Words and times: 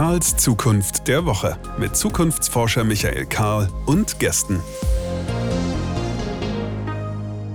Karls 0.00 0.34
Zukunft 0.38 1.08
der 1.08 1.26
Woche 1.26 1.58
mit 1.78 1.94
Zukunftsforscher 1.94 2.84
Michael 2.84 3.26
Karl 3.26 3.68
und 3.84 4.18
Gästen. 4.18 4.58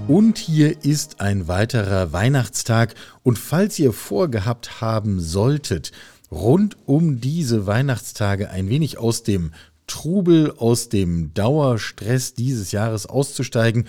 Und 0.08 0.38
hier 0.38 0.84
ist 0.86 1.22
ein 1.22 1.48
weiterer 1.48 2.14
Weihnachtstag. 2.14 2.94
Und 3.24 3.40
falls 3.40 3.80
ihr 3.80 3.94
vorgehabt 3.94 4.80
haben 4.80 5.20
solltet, 5.20 5.92
rund 6.32 6.78
um 6.86 7.20
diese 7.20 7.66
Weihnachtstage 7.66 8.52
ein 8.52 8.70
wenig 8.70 9.00
aus 9.00 9.24
dem 9.24 9.52
Trubel, 9.88 10.54
aus 10.56 10.90
dem 10.90 11.34
Dauerstress 11.34 12.36
dieses 12.36 12.72
Jahres 12.72 13.08
auszusteigen, 13.08 13.88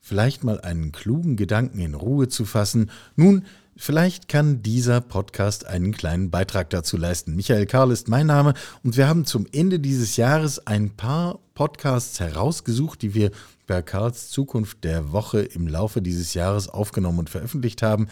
vielleicht 0.00 0.44
mal 0.44 0.60
einen 0.60 0.92
klugen 0.92 1.34
Gedanken 1.34 1.80
in 1.80 1.94
Ruhe 1.94 2.28
zu 2.28 2.44
fassen, 2.44 2.92
nun, 3.16 3.44
vielleicht 3.78 4.28
kann 4.28 4.62
dieser 4.62 5.00
Podcast 5.00 5.66
einen 5.66 5.92
kleinen 5.92 6.30
Beitrag 6.30 6.68
dazu 6.70 6.96
leisten. 6.96 7.34
Michael 7.36 7.66
Karl 7.66 7.90
ist 7.90 8.08
mein 8.08 8.26
Name 8.26 8.54
und 8.82 8.96
wir 8.96 9.08
haben 9.08 9.24
zum 9.24 9.46
Ende 9.52 9.80
dieses 9.80 10.16
Jahres 10.16 10.66
ein 10.66 10.90
paar 10.90 11.38
Podcasts 11.54 12.20
herausgesucht, 12.20 13.00
die 13.02 13.14
wir 13.14 13.30
bei 13.66 13.80
Karls 13.80 14.30
Zukunft 14.30 14.84
der 14.84 15.12
Woche 15.12 15.40
im 15.40 15.66
Laufe 15.66 16.02
dieses 16.02 16.34
Jahres 16.34 16.68
aufgenommen 16.68 17.20
und 17.20 17.30
veröffentlicht 17.30 17.82
haben, 17.82 18.08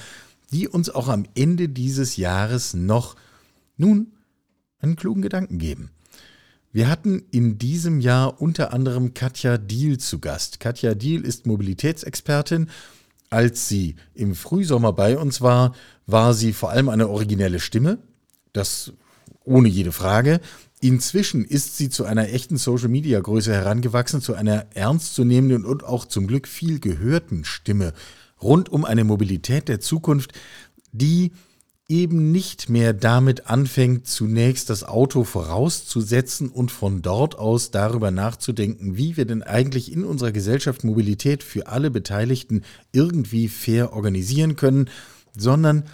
die 0.52 0.68
uns 0.68 0.88
auch 0.88 1.08
am 1.08 1.24
Ende 1.34 1.68
dieses 1.68 2.16
Jahres 2.16 2.74
noch 2.74 3.16
nun 3.76 4.12
einen 4.78 4.96
klugen 4.96 5.22
Gedanken 5.22 5.58
geben. 5.58 5.90
Wir 6.72 6.88
hatten 6.88 7.22
in 7.30 7.58
diesem 7.58 8.00
Jahr 8.00 8.40
unter 8.40 8.72
anderem 8.72 9.14
Katja 9.14 9.56
Diel 9.56 9.98
zu 9.98 10.18
Gast. 10.18 10.60
Katja 10.60 10.94
Diel 10.94 11.24
ist 11.24 11.46
Mobilitätsexpertin. 11.46 12.68
Als 13.30 13.68
sie 13.68 13.96
im 14.14 14.34
Frühsommer 14.34 14.92
bei 14.92 15.18
uns 15.18 15.40
war, 15.40 15.74
war 16.06 16.34
sie 16.34 16.52
vor 16.52 16.70
allem 16.70 16.88
eine 16.88 17.08
originelle 17.08 17.60
Stimme. 17.60 17.98
Das 18.52 18.92
ohne 19.44 19.68
jede 19.68 19.92
Frage. 19.92 20.40
Inzwischen 20.80 21.44
ist 21.44 21.76
sie 21.76 21.88
zu 21.88 22.04
einer 22.04 22.28
echten 22.28 22.58
Social-Media-Größe 22.58 23.52
herangewachsen, 23.52 24.20
zu 24.20 24.34
einer 24.34 24.66
ernstzunehmenden 24.74 25.64
und 25.64 25.84
auch 25.84 26.04
zum 26.04 26.26
Glück 26.26 26.46
viel 26.46 26.80
gehörten 26.80 27.44
Stimme 27.44 27.92
rund 28.42 28.68
um 28.68 28.84
eine 28.84 29.04
Mobilität 29.04 29.68
der 29.68 29.80
Zukunft, 29.80 30.32
die 30.92 31.32
eben 31.88 32.32
nicht 32.32 32.68
mehr 32.68 32.92
damit 32.92 33.46
anfängt, 33.46 34.08
zunächst 34.08 34.70
das 34.70 34.82
Auto 34.82 35.22
vorauszusetzen 35.22 36.48
und 36.48 36.72
von 36.72 37.00
dort 37.00 37.38
aus 37.38 37.70
darüber 37.70 38.10
nachzudenken, 38.10 38.96
wie 38.96 39.16
wir 39.16 39.24
denn 39.24 39.42
eigentlich 39.42 39.92
in 39.92 40.04
unserer 40.04 40.32
Gesellschaft 40.32 40.82
Mobilität 40.82 41.44
für 41.44 41.68
alle 41.68 41.90
Beteiligten 41.90 42.62
irgendwie 42.92 43.48
fair 43.48 43.92
organisieren 43.92 44.56
können, 44.56 44.90
sondern 45.36 45.84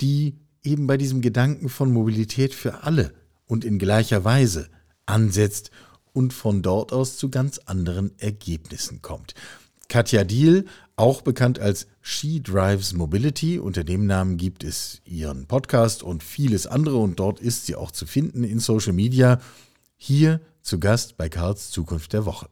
die 0.00 0.36
eben 0.62 0.86
bei 0.86 0.96
diesem 0.96 1.20
Gedanken 1.20 1.68
von 1.68 1.92
Mobilität 1.92 2.54
für 2.54 2.84
alle 2.84 3.12
und 3.46 3.64
in 3.64 3.78
gleicher 3.78 4.24
Weise 4.24 4.68
ansetzt 5.04 5.70
und 6.12 6.32
von 6.32 6.62
dort 6.62 6.92
aus 6.92 7.18
zu 7.18 7.30
ganz 7.30 7.58
anderen 7.66 8.18
Ergebnissen 8.18 9.02
kommt. 9.02 9.34
Katja 9.88 10.24
Diel, 10.24 10.66
auch 10.96 11.22
bekannt 11.22 11.58
als 11.58 11.86
She 12.02 12.42
Drives 12.42 12.92
Mobility, 12.92 13.58
unter 13.58 13.84
dem 13.84 14.04
Namen 14.04 14.36
gibt 14.36 14.62
es 14.62 15.00
ihren 15.06 15.46
Podcast 15.46 16.02
und 16.02 16.22
vieles 16.22 16.66
andere 16.66 16.98
und 16.98 17.18
dort 17.18 17.40
ist 17.40 17.64
sie 17.64 17.74
auch 17.74 17.90
zu 17.90 18.04
finden 18.04 18.44
in 18.44 18.58
Social 18.58 18.92
Media. 18.92 19.40
Hier 19.96 20.42
zu 20.60 20.78
Gast 20.78 21.16
bei 21.16 21.30
Karls 21.30 21.70
Zukunft 21.70 22.12
der 22.12 22.26
Woche. 22.26 22.50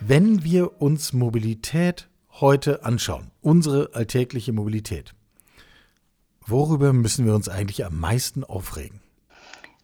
Wenn 0.00 0.44
wir 0.44 0.82
uns 0.82 1.14
Mobilität 1.14 2.10
heute 2.32 2.84
anschauen, 2.84 3.30
unsere 3.40 3.94
alltägliche 3.94 4.52
Mobilität, 4.52 5.14
worüber 6.46 6.92
müssen 6.92 7.24
wir 7.24 7.34
uns 7.34 7.48
eigentlich 7.48 7.86
am 7.86 7.98
meisten 7.98 8.44
aufregen? 8.44 8.99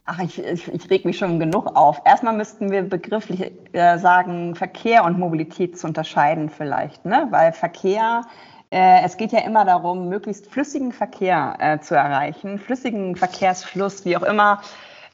Ach, 0.09 0.21
ich, 0.21 0.39
ich, 0.39 0.73
ich 0.73 0.89
reg 0.89 1.05
mich 1.05 1.19
schon 1.19 1.41
genug 1.41 1.75
auf. 1.75 2.01
Erstmal 2.05 2.33
müssten 2.37 2.71
wir 2.71 2.83
begrifflich 2.83 3.51
äh, 3.73 3.99
sagen, 3.99 4.55
Verkehr 4.55 5.05
und 5.05 5.19
Mobilität 5.19 5.77
zu 5.77 5.89
unterscheiden 5.89 6.49
vielleicht, 6.49 7.05
ne? 7.05 7.27
Weil 7.31 7.53
Verkehr, 7.53 8.23
äh, 8.71 9.03
es 9.05 9.17
geht 9.17 9.33
ja 9.33 9.41
immer 9.41 9.65
darum, 9.65 10.09
möglichst 10.09 10.47
flüssigen 10.47 10.93
Verkehr 10.93 11.57
äh, 11.59 11.81
zu 11.81 11.97
erreichen, 11.97 12.61
flüssigen 12.61 13.17
Verkehrsfluss, 13.17 14.05
wie 14.05 14.17
auch 14.17 14.23
immer. 14.23 14.61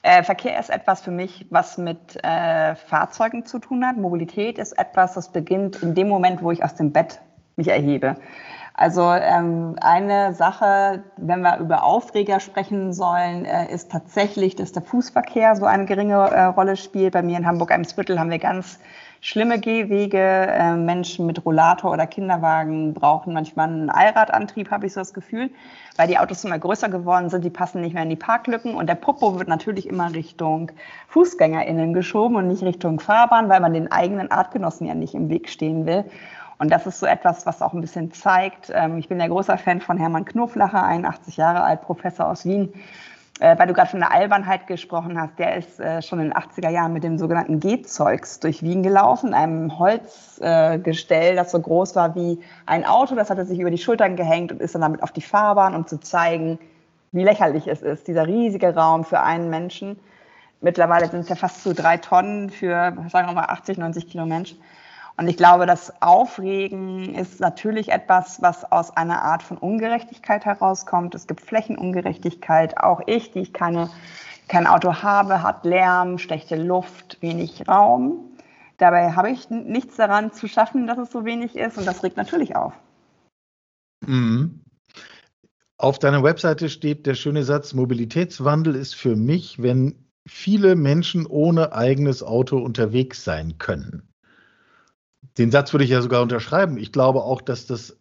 Äh, 0.02 0.22
Verkehr 0.24 0.60
ist 0.60 0.68
etwas 0.68 1.00
für 1.00 1.10
mich, 1.10 1.46
was 1.48 1.78
mit 1.78 2.22
äh, 2.22 2.74
Fahrzeugen 2.74 3.46
zu 3.46 3.60
tun 3.60 3.86
hat. 3.86 3.96
Mobilität 3.96 4.58
ist 4.58 4.72
etwas, 4.72 5.14
das 5.14 5.32
beginnt 5.32 5.82
in 5.82 5.94
dem 5.94 6.08
Moment, 6.08 6.42
wo 6.42 6.50
ich 6.50 6.62
aus 6.62 6.74
dem 6.74 6.92
Bett 6.92 7.18
mich 7.56 7.68
erhebe. 7.68 8.16
Also 8.82 9.12
ähm, 9.12 9.76
eine 9.80 10.34
Sache, 10.34 11.04
wenn 11.16 11.42
wir 11.42 11.58
über 11.58 11.84
Aufreger 11.84 12.40
sprechen 12.40 12.92
sollen, 12.92 13.44
äh, 13.44 13.72
ist 13.72 13.92
tatsächlich, 13.92 14.56
dass 14.56 14.72
der 14.72 14.82
Fußverkehr 14.82 15.54
so 15.54 15.66
eine 15.66 15.84
geringe 15.84 16.14
äh, 16.14 16.46
Rolle 16.46 16.76
spielt. 16.76 17.12
Bei 17.12 17.22
mir 17.22 17.38
in 17.38 17.46
Hamburg-Eimsbüttel 17.46 18.18
haben 18.18 18.30
wir 18.30 18.40
ganz 18.40 18.80
schlimme 19.20 19.60
Gehwege. 19.60 20.18
Äh, 20.18 20.74
Menschen 20.74 21.26
mit 21.26 21.46
Rollator 21.46 21.92
oder 21.92 22.08
Kinderwagen 22.08 22.92
brauchen 22.92 23.34
manchmal 23.34 23.68
einen 23.68 23.88
Allradantrieb, 23.88 24.72
habe 24.72 24.86
ich 24.86 24.94
so 24.94 25.00
das 25.00 25.14
Gefühl, 25.14 25.50
weil 25.96 26.08
die 26.08 26.18
Autos 26.18 26.42
immer 26.42 26.58
größer 26.58 26.88
geworden 26.88 27.30
sind, 27.30 27.44
die 27.44 27.50
passen 27.50 27.82
nicht 27.82 27.94
mehr 27.94 28.02
in 28.02 28.10
die 28.10 28.16
Parklücken 28.16 28.74
und 28.74 28.88
der 28.88 28.96
Popo 28.96 29.38
wird 29.38 29.46
natürlich 29.46 29.88
immer 29.88 30.12
Richtung 30.12 30.72
FußgängerInnen 31.06 31.94
geschoben 31.94 32.34
und 32.34 32.48
nicht 32.48 32.64
Richtung 32.64 32.98
Fahrbahn, 32.98 33.48
weil 33.48 33.60
man 33.60 33.74
den 33.74 33.92
eigenen 33.92 34.32
Artgenossen 34.32 34.88
ja 34.88 34.96
nicht 34.96 35.14
im 35.14 35.28
Weg 35.28 35.48
stehen 35.48 35.86
will. 35.86 36.04
Und 36.62 36.70
das 36.70 36.86
ist 36.86 37.00
so 37.00 37.06
etwas, 37.06 37.44
was 37.44 37.60
auch 37.60 37.72
ein 37.72 37.80
bisschen 37.80 38.12
zeigt. 38.12 38.70
Ähm, 38.72 38.96
ich 38.98 39.08
bin 39.08 39.18
ja 39.18 39.26
großer 39.26 39.58
Fan 39.58 39.80
von 39.80 39.98
Hermann 39.98 40.24
Knoflacher, 40.24 40.84
81 40.84 41.36
Jahre 41.36 41.64
alt, 41.64 41.82
Professor 41.82 42.28
aus 42.28 42.44
Wien. 42.44 42.72
Äh, 43.40 43.58
weil 43.58 43.66
du 43.66 43.74
gerade 43.74 43.90
von 43.90 43.98
der 43.98 44.12
Albernheit 44.12 44.68
gesprochen 44.68 45.20
hast, 45.20 45.40
der 45.40 45.56
ist 45.56 45.80
äh, 45.80 46.00
schon 46.02 46.20
in 46.20 46.26
den 46.26 46.34
80er 46.34 46.70
Jahren 46.70 46.92
mit 46.92 47.02
dem 47.02 47.18
sogenannten 47.18 47.58
G-Zeugs 47.58 48.38
durch 48.38 48.62
Wien 48.62 48.84
gelaufen, 48.84 49.34
einem 49.34 49.76
Holzgestell, 49.76 51.34
das 51.34 51.50
so 51.50 51.58
groß 51.58 51.96
war 51.96 52.14
wie 52.14 52.38
ein 52.64 52.86
Auto. 52.86 53.16
Das 53.16 53.28
hat 53.28 53.38
er 53.38 53.44
sich 53.44 53.58
über 53.58 53.72
die 53.72 53.78
Schultern 53.78 54.14
gehängt 54.14 54.52
und 54.52 54.60
ist 54.60 54.76
dann 54.76 54.82
damit 54.82 55.02
auf 55.02 55.10
die 55.10 55.20
Fahrbahn, 55.20 55.74
um 55.74 55.88
zu 55.88 55.98
zeigen, 55.98 56.60
wie 57.10 57.24
lächerlich 57.24 57.66
es 57.66 57.82
ist, 57.82 58.06
dieser 58.06 58.28
riesige 58.28 58.72
Raum 58.72 59.02
für 59.02 59.18
einen 59.18 59.50
Menschen. 59.50 59.98
Mittlerweile 60.60 61.08
sind 61.08 61.20
es 61.20 61.28
ja 61.28 61.34
fast 61.34 61.64
zu 61.64 61.74
drei 61.74 61.96
Tonnen 61.96 62.50
für, 62.50 62.96
sagen 63.08 63.26
wir 63.26 63.32
mal, 63.32 63.46
80, 63.46 63.78
90 63.78 64.06
Kilo 64.06 64.26
Mensch. 64.26 64.54
Und 65.16 65.28
ich 65.28 65.36
glaube, 65.36 65.66
das 65.66 65.92
Aufregen 66.00 67.14
ist 67.14 67.40
natürlich 67.40 67.90
etwas, 67.90 68.40
was 68.40 68.70
aus 68.72 68.96
einer 68.96 69.22
Art 69.22 69.42
von 69.42 69.58
Ungerechtigkeit 69.58 70.44
herauskommt. 70.44 71.14
Es 71.14 71.26
gibt 71.26 71.42
Flächenungerechtigkeit. 71.42 72.78
Auch 72.78 73.02
ich, 73.06 73.30
die 73.30 73.40
ich 73.40 73.52
keine, 73.52 73.90
kein 74.48 74.66
Auto 74.66 75.02
habe, 75.02 75.42
hat 75.42 75.64
Lärm, 75.64 76.18
schlechte 76.18 76.56
Luft, 76.56 77.18
wenig 77.20 77.68
Raum. 77.68 78.30
Dabei 78.78 79.12
habe 79.12 79.30
ich 79.30 79.50
nichts 79.50 79.96
daran 79.96 80.32
zu 80.32 80.48
schaffen, 80.48 80.86
dass 80.86 80.98
es 80.98 81.12
so 81.12 81.24
wenig 81.24 81.56
ist. 81.56 81.76
Und 81.76 81.86
das 81.86 82.02
regt 82.02 82.16
natürlich 82.16 82.56
auf. 82.56 82.72
Mhm. 84.06 84.64
Auf 85.76 85.98
deiner 85.98 86.22
Webseite 86.22 86.70
steht 86.70 87.06
der 87.06 87.14
schöne 87.14 87.42
Satz, 87.42 87.74
Mobilitätswandel 87.74 88.76
ist 88.76 88.94
für 88.94 89.16
mich, 89.16 89.60
wenn 89.62 90.08
viele 90.26 90.74
Menschen 90.74 91.26
ohne 91.26 91.72
eigenes 91.72 92.22
Auto 92.22 92.58
unterwegs 92.58 93.24
sein 93.24 93.58
können 93.58 94.11
den 95.38 95.50
Satz 95.50 95.72
würde 95.72 95.84
ich 95.84 95.90
ja 95.90 96.02
sogar 96.02 96.22
unterschreiben. 96.22 96.76
Ich 96.76 96.92
glaube 96.92 97.22
auch, 97.22 97.40
dass 97.40 97.66
das 97.66 97.96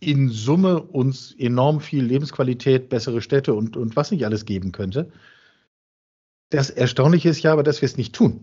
in 0.00 0.30
Summe 0.30 0.80
uns 0.80 1.34
enorm 1.38 1.80
viel 1.80 2.04
Lebensqualität, 2.04 2.88
bessere 2.88 3.20
Städte 3.20 3.54
und, 3.54 3.76
und 3.76 3.96
was 3.96 4.10
nicht 4.10 4.24
alles 4.24 4.46
geben 4.46 4.72
könnte. 4.72 5.10
Das 6.48 6.70
Erstaunliche 6.70 7.28
ist 7.28 7.42
ja 7.42 7.52
aber, 7.52 7.62
dass 7.62 7.82
wir 7.82 7.86
es 7.86 7.96
nicht 7.96 8.14
tun. 8.14 8.40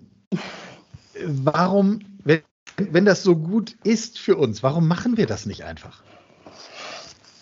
Warum, 1.25 1.99
wenn, 2.23 2.41
wenn 2.77 3.05
das 3.05 3.23
so 3.23 3.35
gut 3.35 3.75
ist 3.83 4.19
für 4.19 4.37
uns, 4.37 4.61
warum 4.61 4.87
machen 4.87 5.17
wir 5.17 5.25
das 5.25 5.45
nicht 5.45 5.65
einfach? 5.65 6.03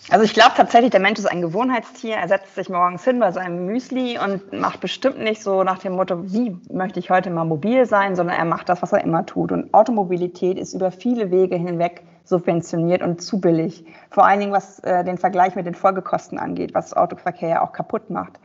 Also 0.08 0.24
ich 0.24 0.34
glaube 0.34 0.52
tatsächlich, 0.56 0.92
der 0.92 1.00
Mensch 1.00 1.18
ist 1.18 1.26
ein 1.26 1.40
Gewohnheitstier. 1.40 2.14
Er 2.14 2.28
setzt 2.28 2.54
sich 2.54 2.68
morgens 2.68 3.02
hin 3.02 3.18
bei 3.18 3.32
seinem 3.32 3.66
Müsli 3.66 4.18
und 4.18 4.52
macht 4.52 4.80
bestimmt 4.80 5.18
nicht 5.18 5.42
so 5.42 5.64
nach 5.64 5.78
dem 5.78 5.94
Motto, 5.94 6.32
wie 6.32 6.56
möchte 6.70 7.00
ich 7.00 7.10
heute 7.10 7.30
mal 7.30 7.44
mobil 7.44 7.86
sein, 7.86 8.14
sondern 8.14 8.36
er 8.36 8.44
macht 8.44 8.68
das, 8.68 8.82
was 8.82 8.92
er 8.92 9.02
immer 9.02 9.26
tut. 9.26 9.50
Und 9.50 9.74
Automobilität 9.74 10.58
ist 10.58 10.74
über 10.74 10.92
viele 10.92 11.32
Wege 11.32 11.56
hinweg 11.56 12.02
subventioniert 12.22 13.02
und 13.02 13.20
zu 13.20 13.40
billig. 13.40 13.84
Vor 14.10 14.24
allen 14.24 14.40
Dingen, 14.40 14.52
was 14.52 14.78
äh, 14.80 15.04
den 15.04 15.18
Vergleich 15.18 15.56
mit 15.56 15.66
den 15.66 15.74
Folgekosten 15.74 16.38
angeht, 16.38 16.72
was 16.72 16.96
Autoverkehr 16.96 17.48
ja 17.48 17.62
auch 17.62 17.72
kaputt 17.72 18.08
macht. 18.08 18.38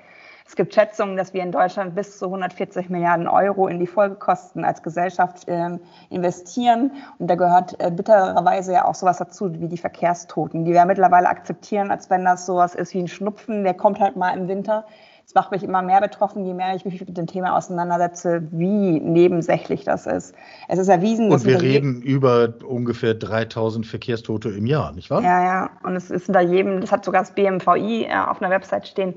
Es 0.52 0.58
gibt 0.58 0.74
Schätzungen, 0.74 1.16
dass 1.16 1.34
wir 1.34 1.44
in 1.44 1.54
Deutschland 1.54 1.96
bis 1.96 2.20
zu 2.20 2.26
140 2.26 2.90
Milliarden 2.90 3.30
Euro 3.30 3.70
in 3.70 3.80
die 3.80 3.88
Folgekosten 3.88 4.66
als 4.66 4.84
Gesellschaft 4.84 5.48
äh, 5.48 5.80
investieren. 6.10 6.92
Und 7.20 7.28
da 7.28 7.36
gehört 7.36 7.80
äh, 7.80 7.90
bittererweise 7.90 8.74
ja 8.74 8.84
auch 8.84 8.96
sowas 8.96 9.18
dazu 9.18 9.62
wie 9.62 9.70
die 9.70 9.78
Verkehrstoten, 9.78 10.66
die 10.66 10.74
wir 10.74 10.84
mittlerweile 10.84 11.30
akzeptieren, 11.30 11.90
als 11.90 12.10
wenn 12.10 12.26
das 12.26 12.46
sowas 12.46 12.76
ist 12.76 12.94
wie 12.94 13.00
ein 13.00 13.08
Schnupfen, 13.08 13.64
der 13.64 13.76
kommt 13.76 14.02
halt 14.02 14.18
mal 14.18 14.38
im 14.38 14.50
Winter 14.50 14.84
es 15.32 15.36
macht 15.36 15.52
mich 15.52 15.64
immer 15.64 15.82
mehr 15.82 16.02
betroffen, 16.02 16.46
je 16.46 16.54
mehr 16.54 16.76
ich 16.76 16.84
mich 16.84 17.00
mit 17.00 17.18
dem 17.18 17.26
Thema 17.26 17.56
auseinandersetze, 17.56 18.46
wie 18.52 19.00
nebensächlich 19.00 19.86
das 19.86 20.06
ist. 20.06 20.36
Es 20.68 20.78
ist 20.78 20.90
erwiesen, 20.90 21.30
dass. 21.30 21.44
Und 21.44 21.50
wir 21.50 21.62
reden 21.62 22.02
über 22.02 22.54
ungefähr 22.68 23.14
3000 23.14 23.86
Verkehrstote 23.86 24.50
im 24.50 24.66
Jahr, 24.66 24.92
nicht 24.92 25.10
wahr? 25.10 25.22
Ja, 25.22 25.42
ja. 25.42 25.70
Und 25.84 25.96
es 25.96 26.12
ist 26.12 26.26
hinter 26.26 26.42
jedem, 26.42 26.82
das 26.82 26.92
hat 26.92 27.06
sogar 27.06 27.22
das 27.22 27.32
BMVI 27.32 28.08
äh, 28.10 28.14
auf 28.14 28.42
einer 28.42 28.52
Website 28.52 28.90
stehen, 28.90 29.14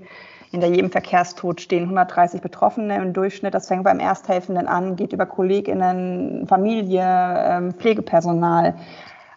hinter 0.54 0.68
jedem 0.68 0.90
Verkehrstod 0.92 1.60
stehen 1.60 1.82
130 1.82 2.40
Betroffene 2.40 2.96
im 2.98 3.12
Durchschnitt. 3.12 3.54
Das 3.54 3.66
fängt 3.66 3.82
beim 3.82 3.98
Ersthelfenden 3.98 4.68
an, 4.68 4.94
geht 4.94 5.12
über 5.12 5.26
KollegInnen, 5.26 6.46
Familie, 6.46 7.02
ähm, 7.02 7.74
Pflegepersonal. 7.74 8.76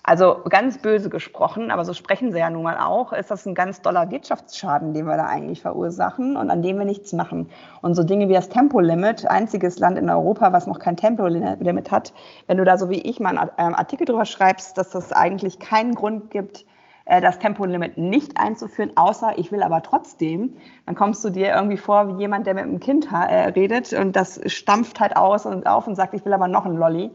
Also 0.03 0.41
ganz 0.47 0.77
böse 0.77 1.09
gesprochen, 1.09 1.71
aber 1.71 1.85
so 1.85 1.93
sprechen 1.93 2.31
sie 2.31 2.37
ja 2.37 2.51
nun 2.51 2.61
mal 2.61 2.77
auch, 2.77 3.13
ist 3.13 3.31
das 3.31 3.47
ein 3.47 3.55
ganz 3.55 3.81
doller 3.81 4.11
Wirtschaftsschaden, 4.11 4.93
den 4.93 5.07
wir 5.07 5.17
da 5.17 5.25
eigentlich 5.25 5.63
verursachen 5.63 6.37
und 6.37 6.51
an 6.51 6.61
dem 6.61 6.77
wir 6.77 6.85
nichts 6.85 7.11
machen. 7.13 7.49
Und 7.81 7.95
so 7.95 8.03
Dinge 8.03 8.29
wie 8.29 8.33
das 8.33 8.49
Tempolimit, 8.49 9.27
einziges 9.27 9.79
Land 9.79 9.97
in 9.97 10.11
Europa, 10.11 10.53
was 10.53 10.67
noch 10.67 10.77
kein 10.77 10.97
Tempolimit 10.97 11.89
hat, 11.89 12.13
wenn 12.45 12.57
du 12.57 12.63
da 12.63 12.77
so 12.77 12.91
wie 12.91 13.01
ich 13.01 13.19
mal 13.19 13.49
einen 13.57 13.75
Artikel 13.75 14.05
drüber 14.05 14.25
schreibst, 14.25 14.77
dass 14.77 14.91
das 14.91 15.11
eigentlich 15.11 15.57
keinen 15.57 15.95
Grund 15.95 16.29
gibt, 16.29 16.67
das 17.07 17.39
Tempolimit 17.39 17.97
nicht 17.97 18.37
einzuführen, 18.37 18.91
außer 18.95 19.37
ich 19.37 19.51
will 19.51 19.63
aber 19.63 19.81
trotzdem, 19.81 20.53
dann 20.85 20.95
kommst 20.95 21.23
du 21.23 21.29
dir 21.29 21.53
irgendwie 21.53 21.77
vor 21.77 22.07
wie 22.09 22.19
jemand, 22.19 22.45
der 22.47 22.53
mit 22.53 22.63
einem 22.63 22.79
Kind 22.79 23.09
äh, 23.11 23.49
redet 23.49 23.93
und 23.93 24.15
das 24.15 24.41
stampft 24.45 24.99
halt 24.99 25.15
aus 25.15 25.45
und 25.45 25.67
auf 25.67 25.87
und 25.87 25.95
sagt, 25.95 26.13
ich 26.13 26.25
will 26.25 26.33
aber 26.33 26.47
noch 26.47 26.65
einen 26.65 26.77
Lolli. 26.77 27.11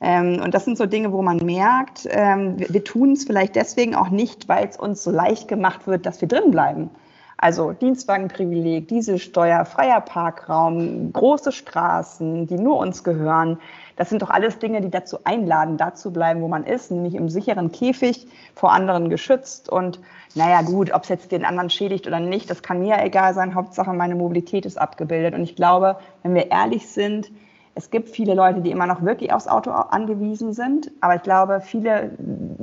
Ähm, 0.00 0.40
und 0.42 0.54
das 0.54 0.64
sind 0.64 0.78
so 0.78 0.86
Dinge, 0.86 1.12
wo 1.12 1.22
man 1.22 1.38
merkt, 1.38 2.06
ähm, 2.10 2.56
wir 2.58 2.84
tun 2.84 3.12
es 3.12 3.24
vielleicht 3.24 3.56
deswegen 3.56 3.94
auch 3.94 4.10
nicht, 4.10 4.48
weil 4.48 4.68
es 4.68 4.76
uns 4.76 5.02
so 5.02 5.10
leicht 5.10 5.48
gemacht 5.48 5.86
wird, 5.86 6.06
dass 6.06 6.20
wir 6.20 6.28
drin 6.28 6.50
bleiben. 6.50 6.90
Also 7.36 7.72
Dienstwagenprivileg, 7.72 8.88
Dieselsteuer, 8.88 9.64
freier 9.64 10.00
Parkraum, 10.00 11.12
große 11.12 11.52
Straßen, 11.52 12.46
die 12.46 12.56
nur 12.56 12.78
uns 12.78 13.04
gehören. 13.04 13.58
Das 13.96 14.08
sind 14.08 14.22
doch 14.22 14.30
alles 14.30 14.58
Dinge, 14.58 14.80
die 14.80 14.90
dazu 14.90 15.18
einladen, 15.24 15.76
da 15.76 15.94
zu 15.94 16.12
bleiben, 16.12 16.40
wo 16.42 16.48
man 16.48 16.64
ist, 16.64 16.90
nämlich 16.90 17.14
im 17.14 17.28
sicheren 17.28 17.70
Käfig, 17.70 18.26
vor 18.54 18.72
anderen 18.72 19.08
geschützt. 19.08 19.68
Und 19.68 20.00
naja, 20.34 20.62
gut, 20.62 20.92
ob 20.92 21.02
es 21.04 21.08
jetzt 21.08 21.32
den 21.32 21.44
anderen 21.44 21.70
schädigt 21.70 22.06
oder 22.06 22.20
nicht, 22.20 22.50
das 22.50 22.62
kann 22.62 22.80
mir 22.80 23.02
egal 23.02 23.34
sein. 23.34 23.54
Hauptsache, 23.54 23.92
meine 23.92 24.14
Mobilität 24.14 24.66
ist 24.66 24.78
abgebildet. 24.78 25.34
Und 25.34 25.42
ich 25.42 25.54
glaube, 25.56 25.96
wenn 26.22 26.34
wir 26.34 26.50
ehrlich 26.50 26.88
sind, 26.88 27.30
es 27.76 27.90
gibt 27.90 28.08
viele 28.08 28.34
Leute, 28.34 28.60
die 28.60 28.70
immer 28.70 28.86
noch 28.86 29.02
wirklich 29.02 29.32
aufs 29.32 29.48
Auto 29.48 29.70
angewiesen 29.70 30.52
sind, 30.52 30.92
aber 31.00 31.16
ich 31.16 31.22
glaube, 31.22 31.60
viele 31.60 32.12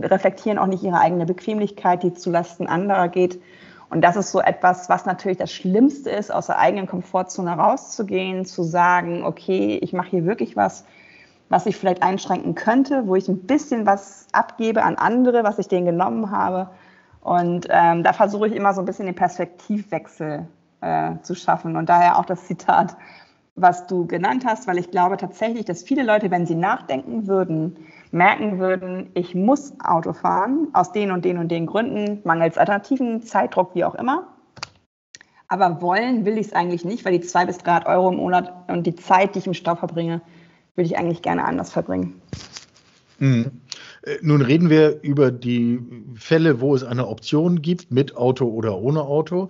reflektieren 0.02 0.58
auch 0.58 0.68
nicht 0.68 0.84
ihre 0.84 1.00
eigene 1.00 1.26
Bequemlichkeit, 1.26 2.04
die 2.04 2.14
zulasten 2.14 2.68
anderer 2.68 3.10
geht. 3.10 3.42
Und 3.92 4.02
das 4.02 4.16
ist 4.16 4.32
so 4.32 4.40
etwas, 4.40 4.88
was 4.88 5.06
natürlich 5.06 5.38
das 5.38 5.52
Schlimmste 5.52 6.10
ist, 6.10 6.34
aus 6.34 6.48
der 6.48 6.58
eigenen 6.58 6.88
Komfortzone 6.88 7.52
rauszugehen, 7.52 8.46
zu 8.46 8.64
sagen, 8.64 9.26
okay, 9.26 9.80
ich 9.82 9.92
mache 9.92 10.12
hier 10.12 10.26
wirklich 10.26 10.56
was, 10.56 10.86
was 11.50 11.66
ich 11.66 11.76
vielleicht 11.76 12.02
einschränken 12.02 12.56
könnte, 12.56 13.06
wo 13.06 13.18
ich 13.18 13.28
ein 13.28 13.40
bisschen 13.40 13.86
was 13.86 14.28
abgebe 14.32 14.84
an 14.84 14.96
andere, 14.96 15.44
was 15.44 15.60
ich 15.60 15.68
denen 15.68 15.86
genommen 15.86 16.32
habe. 16.32 16.70
Und 17.20 17.68
ähm, 17.70 18.04
da 18.04 18.14
versuche 18.14 18.48
ich 18.48 18.56
immer 18.56 18.74
so 18.74 18.82
ein 18.82 18.86
bisschen 18.86 19.08
den 19.08 19.16
Perspektivwechsel 19.16 20.48
äh, 20.80 21.12
zu 21.22 21.36
schaffen. 21.36 21.76
Und 21.76 21.90
daher 21.90 22.18
auch 22.18 22.26
das 22.26 22.48
Zitat, 22.48 22.96
was 23.56 23.88
du 23.88 24.08
genannt 24.08 24.44
hast, 24.46 24.68
weil 24.68 24.78
ich 24.78 24.92
glaube 24.92 25.18
tatsächlich, 25.18 25.66
dass 25.66 25.84
viele 25.84 26.04
Leute, 26.04 26.32
wenn 26.32 26.46
sie 26.46 26.56
nachdenken 26.56 27.28
würden, 27.28 27.78
merken 28.12 28.60
würden, 28.60 29.10
ich 29.14 29.36
muss 29.36 29.74
Auto 29.84 30.14
fahren, 30.14 30.70
aus 30.74 30.92
den 30.92 31.12
und 31.12 31.26
den 31.26 31.38
und 31.38 31.50
den 31.50 31.66
Gründen, 31.66 32.22
mangels 32.24 32.58
Alternativen, 32.58 33.22
Zeitdruck, 33.22 33.76
wie 33.76 33.84
auch 33.84 33.96
immer. 33.96 34.28
Aber 35.48 35.82
wollen 35.82 36.26
will 36.26 36.38
ich 36.38 36.48
es 36.48 36.54
eigentlich 36.54 36.86
nicht, 36.86 37.04
weil 37.04 37.18
die 37.18 37.28
zwei 37.28 37.46
bis 37.46 37.58
drei 37.58 37.86
Euro 37.86 38.10
im 38.10 38.18
Monat 38.18 38.54
und 38.70 38.88
die 38.88 38.96
Zeit, 38.96 39.36
die 39.36 39.40
ich 39.40 39.48
im 39.48 39.54
Stau 39.54 39.76
verbringe, 39.76 40.22
würde 40.76 40.88
ich 40.88 40.98
eigentlich 40.98 41.22
gerne 41.22 41.44
anders 41.44 41.72
verbringen. 41.72 42.22
Mhm. 43.20 43.52
Nun 44.22 44.42
reden 44.42 44.70
wir 44.70 45.04
über 45.04 45.30
die 45.30 45.80
Fälle, 46.16 46.62
wo 46.62 46.74
es 46.74 46.84
eine 46.84 47.08
Option 47.08 47.62
gibt, 47.62 47.92
mit 47.92 48.16
Auto 48.16 48.48
oder 48.48 48.80
ohne 48.80 49.02
Auto. 49.02 49.50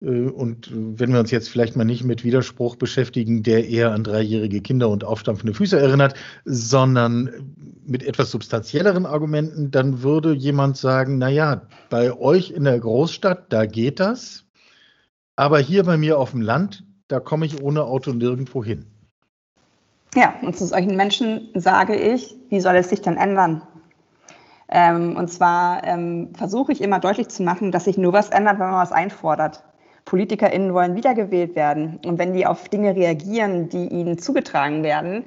Äh, 0.00 0.28
und 0.28 0.70
wenn 0.72 1.12
wir 1.12 1.20
uns 1.20 1.30
jetzt 1.30 1.48
vielleicht 1.48 1.76
mal 1.76 1.84
nicht 1.84 2.04
mit 2.04 2.24
Widerspruch 2.24 2.76
beschäftigen, 2.76 3.42
der 3.42 3.68
eher 3.68 3.92
an 3.92 4.04
dreijährige 4.04 4.60
Kinder 4.60 4.88
und 4.88 5.04
aufstampfende 5.04 5.54
Füße 5.54 5.78
erinnert, 5.78 6.14
sondern 6.44 7.54
mit 7.84 8.02
etwas 8.02 8.30
substanzielleren 8.30 9.06
Argumenten, 9.06 9.70
dann 9.70 10.02
würde 10.02 10.32
jemand 10.32 10.76
sagen, 10.76 11.18
na 11.18 11.28
ja, 11.28 11.62
bei 11.88 12.16
euch 12.16 12.50
in 12.50 12.64
der 12.64 12.78
Großstadt, 12.78 13.52
da 13.52 13.66
geht 13.66 14.00
das, 14.00 14.44
aber 15.36 15.58
hier 15.58 15.84
bei 15.84 15.96
mir 15.96 16.18
auf 16.18 16.32
dem 16.32 16.42
Land, 16.42 16.84
da 17.08 17.20
komme 17.20 17.46
ich 17.46 17.60
ohne 17.60 17.84
Auto 17.84 18.12
nirgendwo 18.12 18.62
hin. 18.62 18.86
Ja, 20.14 20.34
und 20.42 20.56
zu 20.56 20.66
solchen 20.66 20.96
Menschen 20.96 21.50
sage 21.54 21.94
ich, 21.96 22.36
wie 22.48 22.60
soll 22.60 22.74
es 22.76 22.88
sich 22.88 23.00
denn 23.00 23.16
ändern? 23.16 23.62
Ähm, 24.68 25.16
und 25.16 25.28
zwar 25.28 25.84
ähm, 25.84 26.32
versuche 26.34 26.72
ich 26.72 26.80
immer 26.80 27.00
deutlich 27.00 27.28
zu 27.28 27.42
machen, 27.42 27.72
dass 27.72 27.84
sich 27.84 27.98
nur 27.98 28.12
was 28.12 28.30
ändert, 28.30 28.58
wenn 28.58 28.70
man 28.70 28.80
was 28.80 28.92
einfordert. 28.92 29.64
PolitikerInnen 30.04 30.74
wollen 30.74 30.96
wiedergewählt 30.96 31.54
werden. 31.56 31.98
Und 32.04 32.18
wenn 32.18 32.32
die 32.32 32.46
auf 32.46 32.68
Dinge 32.68 32.94
reagieren, 32.94 33.68
die 33.68 33.88
ihnen 33.88 34.18
zugetragen 34.18 34.82
werden, 34.82 35.24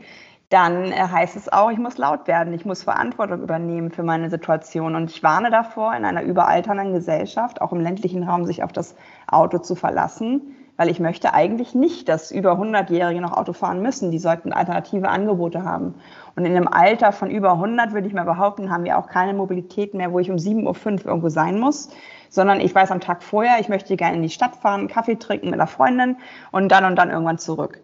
dann 0.53 0.91
äh, 0.91 0.95
heißt 0.95 1.35
es 1.35 1.51
auch, 1.51 1.71
ich 1.71 1.79
muss 1.79 1.97
laut 1.97 2.27
werden, 2.27 2.53
ich 2.53 2.63
muss 2.63 2.83
Verantwortung 2.83 3.41
übernehmen 3.41 3.89
für 3.89 4.03
meine 4.03 4.29
Situation. 4.29 4.95
Und 4.95 5.09
ich 5.09 5.23
warne 5.23 5.49
davor, 5.49 5.95
in 5.95 6.05
einer 6.05 6.21
überalternden 6.21 6.93
Gesellschaft, 6.93 7.59
auch 7.59 7.71
im 7.71 7.79
ländlichen 7.79 8.23
Raum, 8.23 8.45
sich 8.45 8.63
auf 8.63 8.71
das 8.71 8.95
Auto 9.27 9.57
zu 9.57 9.73
verlassen, 9.73 10.55
weil 10.77 10.89
ich 10.89 10.99
möchte 10.99 11.33
eigentlich 11.33 11.73
nicht, 11.73 12.07
dass 12.07 12.29
über 12.29 12.53
100-Jährige 12.53 13.19
noch 13.19 13.35
Auto 13.35 13.53
fahren 13.53 13.81
müssen. 13.81 14.11
Die 14.11 14.19
sollten 14.19 14.53
alternative 14.53 15.09
Angebote 15.09 15.63
haben. 15.63 15.95
Und 16.35 16.45
in 16.45 16.55
einem 16.55 16.67
Alter 16.67 17.11
von 17.11 17.31
über 17.31 17.53
100, 17.53 17.93
würde 17.93 18.07
ich 18.07 18.13
mal 18.13 18.23
behaupten, 18.23 18.69
haben 18.69 18.83
wir 18.83 18.99
auch 18.99 19.07
keine 19.07 19.33
Mobilität 19.33 19.95
mehr, 19.95 20.11
wo 20.11 20.19
ich 20.19 20.29
um 20.29 20.37
7.05 20.37 20.65
Uhr 20.65 21.05
irgendwo 21.05 21.29
sein 21.29 21.59
muss, 21.59 21.89
sondern 22.33 22.59
ich 22.59 22.73
weiß 22.73 22.89
am 22.89 22.99
Tag 22.99 23.21
vorher, 23.21 23.59
ich 23.59 23.69
möchte 23.69 23.95
gerne 23.95 24.17
in 24.17 24.23
die 24.23 24.29
Stadt 24.31 24.55
fahren, 24.55 24.87
Kaffee 24.87 25.17
trinken 25.17 25.51
mit 25.51 25.53
einer 25.53 25.67
Freundin 25.67 26.17
und 26.51 26.71
dann 26.71 26.83
und 26.83 26.95
dann 26.95 27.11
irgendwann 27.11 27.37
zurück. 27.37 27.79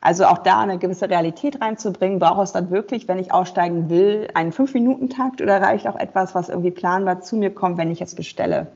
Also 0.00 0.26
auch 0.26 0.38
da 0.38 0.60
eine 0.60 0.78
gewisse 0.78 1.08
Realität 1.08 1.60
reinzubringen, 1.60 2.18
braucht 2.18 2.42
es 2.42 2.52
dann 2.52 2.72
wirklich, 2.72 3.06
wenn 3.06 3.20
ich 3.20 3.32
aussteigen 3.32 3.88
will, 3.88 4.26
einen 4.34 4.50
Fünf-Minuten-Takt 4.50 5.40
oder 5.40 5.62
reicht 5.62 5.86
auch 5.86 5.94
etwas, 5.94 6.34
was 6.34 6.48
irgendwie 6.48 6.72
planbar 6.72 7.20
zu 7.20 7.36
mir 7.36 7.54
kommt, 7.54 7.78
wenn 7.78 7.92
ich 7.92 8.02
es 8.02 8.16
bestelle? 8.16 8.66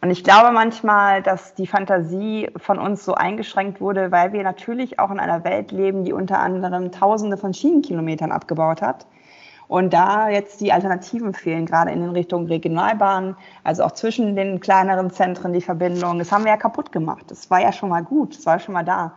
Und 0.00 0.10
ich 0.10 0.24
glaube 0.24 0.50
manchmal, 0.52 1.22
dass 1.22 1.54
die 1.54 1.66
Fantasie 1.66 2.48
von 2.56 2.78
uns 2.78 3.04
so 3.04 3.14
eingeschränkt 3.14 3.82
wurde, 3.82 4.10
weil 4.10 4.32
wir 4.32 4.42
natürlich 4.42 4.98
auch 4.98 5.10
in 5.10 5.20
einer 5.20 5.44
Welt 5.44 5.72
leben, 5.72 6.04
die 6.04 6.14
unter 6.14 6.38
anderem 6.38 6.90
Tausende 6.90 7.36
von 7.36 7.52
Schienenkilometern 7.52 8.32
abgebaut 8.32 8.80
hat. 8.80 9.04
Und 9.74 9.92
da 9.92 10.28
jetzt 10.28 10.60
die 10.60 10.72
Alternativen 10.72 11.34
fehlen, 11.34 11.66
gerade 11.66 11.90
in 11.90 12.00
den 12.00 12.10
Richtungen 12.10 12.46
Regionalbahnen, 12.46 13.34
also 13.64 13.82
auch 13.82 13.90
zwischen 13.90 14.36
den 14.36 14.60
kleineren 14.60 15.10
Zentren 15.10 15.52
die 15.52 15.60
Verbindung. 15.60 16.20
Das 16.20 16.30
haben 16.30 16.44
wir 16.44 16.52
ja 16.52 16.56
kaputt 16.56 16.92
gemacht. 16.92 17.24
Das 17.26 17.50
war 17.50 17.60
ja 17.60 17.72
schon 17.72 17.88
mal 17.88 18.04
gut, 18.04 18.38
das 18.38 18.46
war 18.46 18.60
schon 18.60 18.72
mal 18.72 18.84
da. 18.84 19.14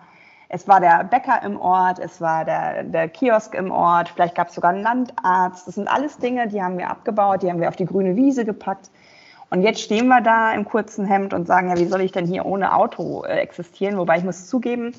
Es 0.49 0.67
war 0.67 0.79
der 0.79 1.03
Bäcker 1.03 1.43
im 1.43 1.59
Ort, 1.61 1.99
es 1.99 2.21
war 2.21 2.43
der, 2.43 2.85
der 2.85 3.07
Kiosk 3.07 3.53
im 3.53 3.69
Ort, 3.69 4.09
vielleicht 4.09 4.33
gab 4.33 4.47
es 4.47 4.55
sogar 4.55 4.71
einen 4.71 4.81
Landarzt. 4.81 5.67
Das 5.67 5.75
sind 5.75 5.87
alles 5.87 6.17
Dinge, 6.17 6.47
die 6.47 6.59
haben 6.59 6.79
wir 6.79 6.89
abgebaut, 6.89 7.43
die 7.43 7.51
haben 7.51 7.61
wir 7.61 7.67
auf 7.67 7.75
die 7.75 7.85
grüne 7.85 8.15
Wiese 8.15 8.43
gepackt. 8.43 8.89
Und 9.51 9.61
jetzt 9.61 9.81
stehen 9.81 10.07
wir 10.07 10.21
da 10.21 10.53
im 10.53 10.65
kurzen 10.65 11.05
Hemd 11.05 11.35
und 11.35 11.45
sagen, 11.45 11.69
ja, 11.69 11.77
wie 11.77 11.85
soll 11.85 12.01
ich 12.01 12.13
denn 12.13 12.25
hier 12.25 12.47
ohne 12.47 12.73
Auto 12.73 13.23
äh, 13.25 13.37
existieren? 13.41 13.95
Wobei 13.99 14.17
ich 14.17 14.23
muss 14.23 14.47
zugeben, 14.47 14.95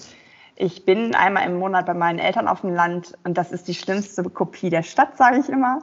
ich 0.60 0.84
bin 0.84 1.14
einmal 1.14 1.46
im 1.46 1.58
Monat 1.58 1.86
bei 1.86 1.94
meinen 1.94 2.18
Eltern 2.18 2.48
auf 2.48 2.62
dem 2.62 2.74
Land 2.74 3.16
und 3.22 3.38
das 3.38 3.52
ist 3.52 3.68
die 3.68 3.74
schlimmste 3.74 4.24
Kopie 4.24 4.70
der 4.70 4.82
Stadt, 4.82 5.16
sage 5.16 5.38
ich 5.38 5.48
immer. 5.48 5.80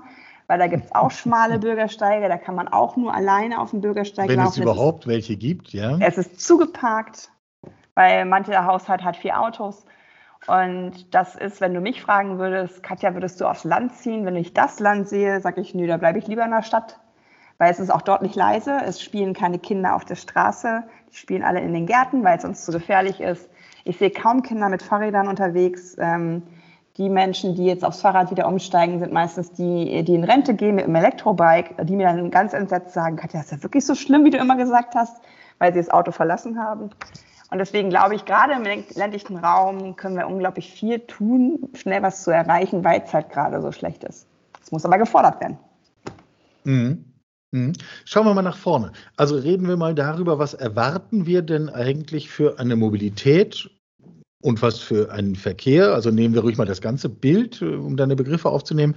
Weil 0.47 0.59
da 0.59 0.67
gibt 0.67 0.85
es 0.85 0.93
auch 0.93 1.09
schmale 1.09 1.57
Bürgersteige, 1.57 2.27
da 2.27 2.37
kann 2.37 2.53
man 2.53 2.67
auch 2.67 2.97
nur 2.97 3.13
alleine 3.13 3.59
auf 3.59 3.71
dem 3.71 3.81
Bürgersteig 3.81 4.29
Wenn 4.29 4.35
laufen. 4.35 4.57
Wenn 4.57 4.67
es 4.67 4.75
überhaupt 4.75 4.99
es 4.99 5.05
ist, 5.05 5.11
welche 5.11 5.37
gibt, 5.37 5.69
ja. 5.69 5.97
Es 5.99 6.19
ist 6.19 6.39
zugeparkt, 6.39 7.31
weil 7.95 8.25
mancher 8.25 8.65
Haushalt 8.65 9.03
hat 9.03 9.15
vier 9.15 9.39
Autos. 9.39 9.85
Und 10.45 11.15
das 11.15 11.35
ist, 11.35 11.61
wenn 11.61 11.73
du 11.73 11.81
mich 11.81 12.01
fragen 12.01 12.37
würdest, 12.37 12.83
Katja, 12.83 13.15
würdest 13.15 13.41
du 13.41 13.45
aufs 13.45 13.63
Land 13.63 13.95
ziehen? 13.95 14.25
Wenn 14.25 14.35
ich 14.35 14.53
das 14.53 14.79
Land 14.79 15.07
sehe, 15.07 15.41
sage 15.41 15.61
ich, 15.61 15.73
nö, 15.73 15.87
da 15.87 15.97
bleibe 15.97 16.19
ich 16.19 16.27
lieber 16.27 16.45
in 16.45 16.51
der 16.51 16.61
Stadt 16.61 16.99
weil 17.57 17.71
es 17.71 17.79
ist 17.79 17.89
auch 17.89 18.01
dort 18.01 18.21
nicht 18.21 18.35
leise. 18.35 18.81
Es 18.85 19.01
spielen 19.01 19.33
keine 19.33 19.59
Kinder 19.59 19.95
auf 19.95 20.05
der 20.05 20.15
Straße. 20.15 20.83
Die 21.11 21.15
spielen 21.15 21.43
alle 21.43 21.61
in 21.61 21.73
den 21.73 21.85
Gärten, 21.85 22.23
weil 22.23 22.37
es 22.37 22.45
uns 22.45 22.65
zu 22.65 22.71
gefährlich 22.71 23.21
ist. 23.21 23.49
Ich 23.85 23.97
sehe 23.97 24.09
kaum 24.09 24.41
Kinder 24.41 24.67
mit 24.67 24.81
Fahrrädern 24.81 25.27
unterwegs. 25.27 25.95
Ähm, 25.99 26.41
die 26.97 27.07
Menschen, 27.07 27.55
die 27.55 27.65
jetzt 27.65 27.85
aufs 27.85 28.01
Fahrrad 28.01 28.31
wieder 28.31 28.47
umsteigen, 28.47 28.99
sind 28.99 29.13
meistens 29.13 29.51
die, 29.51 30.03
die 30.03 30.15
in 30.15 30.23
Rente 30.23 30.55
gehen 30.55 30.75
mit 30.75 30.85
einem 30.85 30.95
Elektrobike, 30.95 31.85
die 31.85 31.95
mir 31.95 32.07
dann 32.07 32.31
ganz 32.31 32.53
entsetzt 32.53 32.93
sagen, 32.93 33.15
Katja, 33.15 33.41
ist 33.41 33.51
ja 33.51 33.61
wirklich 33.61 33.85
so 33.85 33.93
schlimm, 33.95 34.23
wie 34.25 34.31
du 34.31 34.37
immer 34.37 34.57
gesagt 34.57 34.95
hast, 34.95 35.21
weil 35.59 35.73
sie 35.73 35.79
das 35.79 35.89
Auto 35.89 36.11
verlassen 36.11 36.57
haben. 36.57 36.89
Und 37.51 37.59
deswegen 37.59 37.89
glaube 37.89 38.15
ich, 38.15 38.25
gerade 38.25 38.53
im 38.53 38.63
ländlichen 38.63 39.37
Raum 39.37 39.95
können 39.95 40.17
wir 40.17 40.27
unglaublich 40.27 40.71
viel 40.71 40.99
tun, 40.99 41.69
schnell 41.75 42.01
was 42.01 42.23
zu 42.23 42.31
erreichen, 42.31 42.83
weil 42.83 43.01
es 43.05 43.13
halt 43.13 43.29
gerade 43.29 43.61
so 43.61 43.71
schlecht 43.71 44.03
ist. 44.03 44.25
Es 44.63 44.71
muss 44.71 44.85
aber 44.85 44.97
gefordert 44.97 45.39
werden. 45.41 45.57
Mhm. 46.63 47.05
Mhm. 47.51 47.73
Schauen 48.05 48.25
wir 48.25 48.33
mal 48.33 48.41
nach 48.41 48.57
vorne. 48.57 48.91
Also 49.15 49.35
reden 49.35 49.67
wir 49.67 49.77
mal 49.77 49.93
darüber, 49.93 50.39
was 50.39 50.53
erwarten 50.53 51.25
wir 51.25 51.41
denn 51.41 51.69
eigentlich 51.69 52.29
für 52.29 52.57
eine 52.59 52.75
Mobilität 52.75 53.69
und 54.45 54.61
was 54.61 54.79
für 54.79 55.11
einen 55.11 55.35
Verkehr? 55.35 55.93
Also 55.95 56.11
nehmen 56.11 56.35
wir 56.35 56.41
ruhig 56.41 56.57
mal 56.57 56.65
das 56.65 56.79
ganze 56.79 57.09
Bild, 57.09 57.63
äh, 57.63 57.65
um 57.65 57.97
deine 57.97 58.15
Begriffe 58.15 58.49
aufzunehmen, 58.49 58.95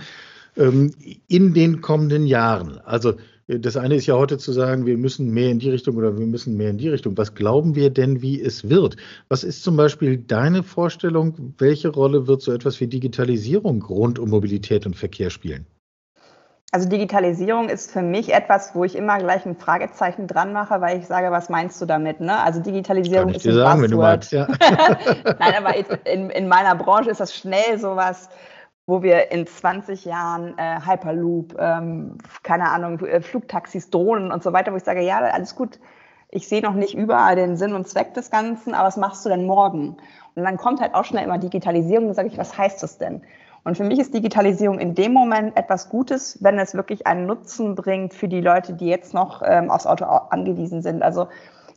ähm, 0.59 0.93
in 1.27 1.55
den 1.55 1.81
kommenden 1.81 2.27
Jahren. 2.27 2.79
Also 2.85 3.15
äh, 3.47 3.59
das 3.59 3.79
eine 3.79 3.97
ist 3.97 4.05
ja 4.05 4.15
heute 4.15 4.37
zu 4.37 4.53
sagen, 4.53 4.85
wir 4.85 4.99
müssen 4.99 5.31
mehr 5.33 5.51
in 5.51 5.59
die 5.59 5.71
Richtung 5.71 5.97
oder 5.97 6.19
wir 6.19 6.27
müssen 6.27 6.59
mehr 6.59 6.69
in 6.69 6.77
die 6.77 6.91
Richtung. 6.91 7.17
Was 7.17 7.35
glauben 7.35 7.75
wir 7.75 7.89
denn, 7.89 8.21
wie 8.21 8.39
es 8.39 8.69
wird? 8.69 8.97
Was 9.31 9.43
ist 9.43 9.63
zum 9.63 9.75
Beispiel 9.77 10.19
deine 10.19 10.63
Vorstellung? 10.63 11.55
Welche 11.57 11.89
Rolle 11.89 12.27
wird 12.27 12.43
so 12.43 12.53
etwas 12.53 12.79
wie 12.81 12.87
Digitalisierung 12.87 13.83
rund 13.83 14.19
um 14.19 14.29
Mobilität 14.29 14.85
und 14.85 14.97
Verkehr 14.97 15.31
spielen? 15.31 15.65
Also 16.71 16.87
Digitalisierung 16.87 17.71
ist 17.71 17.91
für 17.91 18.03
mich 18.03 18.35
etwas, 18.35 18.75
wo 18.75 18.85
ich 18.85 18.95
immer 18.95 19.17
gleich 19.19 19.47
ein 19.47 19.57
Fragezeichen 19.57 20.27
dran 20.27 20.53
mache, 20.53 20.83
weil 20.83 20.99
ich 20.99 21.07
sage, 21.07 21.31
was 21.31 21.49
meinst 21.49 21.81
du 21.81 21.87
damit? 21.87 22.21
Ne? 22.21 22.39
Also 22.39 22.61
Digitalisierung 22.61 23.31
ist 23.31 23.47
ein 23.47 23.55
sagen, 23.55 23.81
Buzzword. 23.81 24.01
Meinst, 24.01 24.33
ja. 24.33 24.47
Nein, 25.39 25.55
aber 25.57 25.75
in, 26.07 26.29
in, 26.29 26.47
meiner 26.47 26.75
Branche 26.75 27.11
ist 27.11 27.21
das 27.21 27.35
schnell 27.35 27.79
sowas, 27.79 28.29
wo 28.85 29.03
wir 29.03 29.31
in 29.31 29.47
20 29.47 30.05
Jahren 30.05 30.59
äh, 30.59 30.81
Hyperloop, 30.85 31.57
ähm, 31.59 32.19
keine 32.43 32.69
Ahnung, 32.69 33.01
äh, 33.01 33.23
Flugtaxis, 33.23 33.89
Drohnen 33.89 34.31
und 34.31 34.43
so 34.43 34.53
weiter, 34.53 34.71
wo 34.73 34.77
ich 34.77 34.85
sage, 34.85 35.01
ja, 35.01 35.21
alles 35.21 35.55
gut. 35.55 35.79
Ich 36.31 36.49
sehe 36.49 36.61
noch 36.61 36.75
nicht 36.75 36.93
überall 36.93 37.37
den 37.37 37.57
Sinn 37.57 37.73
und 37.73 37.89
Zweck 37.89 38.13
des 38.13 38.31
Ganzen, 38.31 38.75
aber 38.75 38.89
was 38.89 38.99
machst 38.99 39.25
du 39.25 39.31
denn 39.31 39.47
morgen? 39.47 39.97
Und 40.35 40.45
dann 40.45 40.59
kommt 40.59 40.83
halt 40.83 40.95
auch 40.95 41.07
schnell 41.07 41.25
immer 41.25 41.39
Digitalisierung 41.39 42.09
und 42.09 42.15
sage 42.15 42.29
ich, 42.29 42.37
was 42.37 42.59
heißt 42.59 42.83
das 42.83 42.99
denn? 42.99 43.23
Und 43.69 43.77
für 43.77 43.85
mich 43.85 43.99
ist 43.99 44.15
Digitalisierung 44.15 44.79
in 44.79 44.95
dem 44.95 45.13
Moment 45.13 45.55
etwas 45.55 45.91
Gutes, 45.91 46.39
wenn 46.41 46.59
es 46.59 46.73
wirklich 46.73 47.07
einen 47.07 47.27
Nutzen 47.27 47.75
bringt 47.75 48.15
für 48.15 48.27
die 48.27 48.41
Leute, 48.41 48.73
die 48.73 48.87
jetzt 48.87 49.13
noch 49.13 49.43
ähm, 49.45 49.71
aufs 49.71 49.87
Auto 49.87 50.07
angewiesen 50.07 50.81
sind. 50.81 51.03
Also 51.03 51.29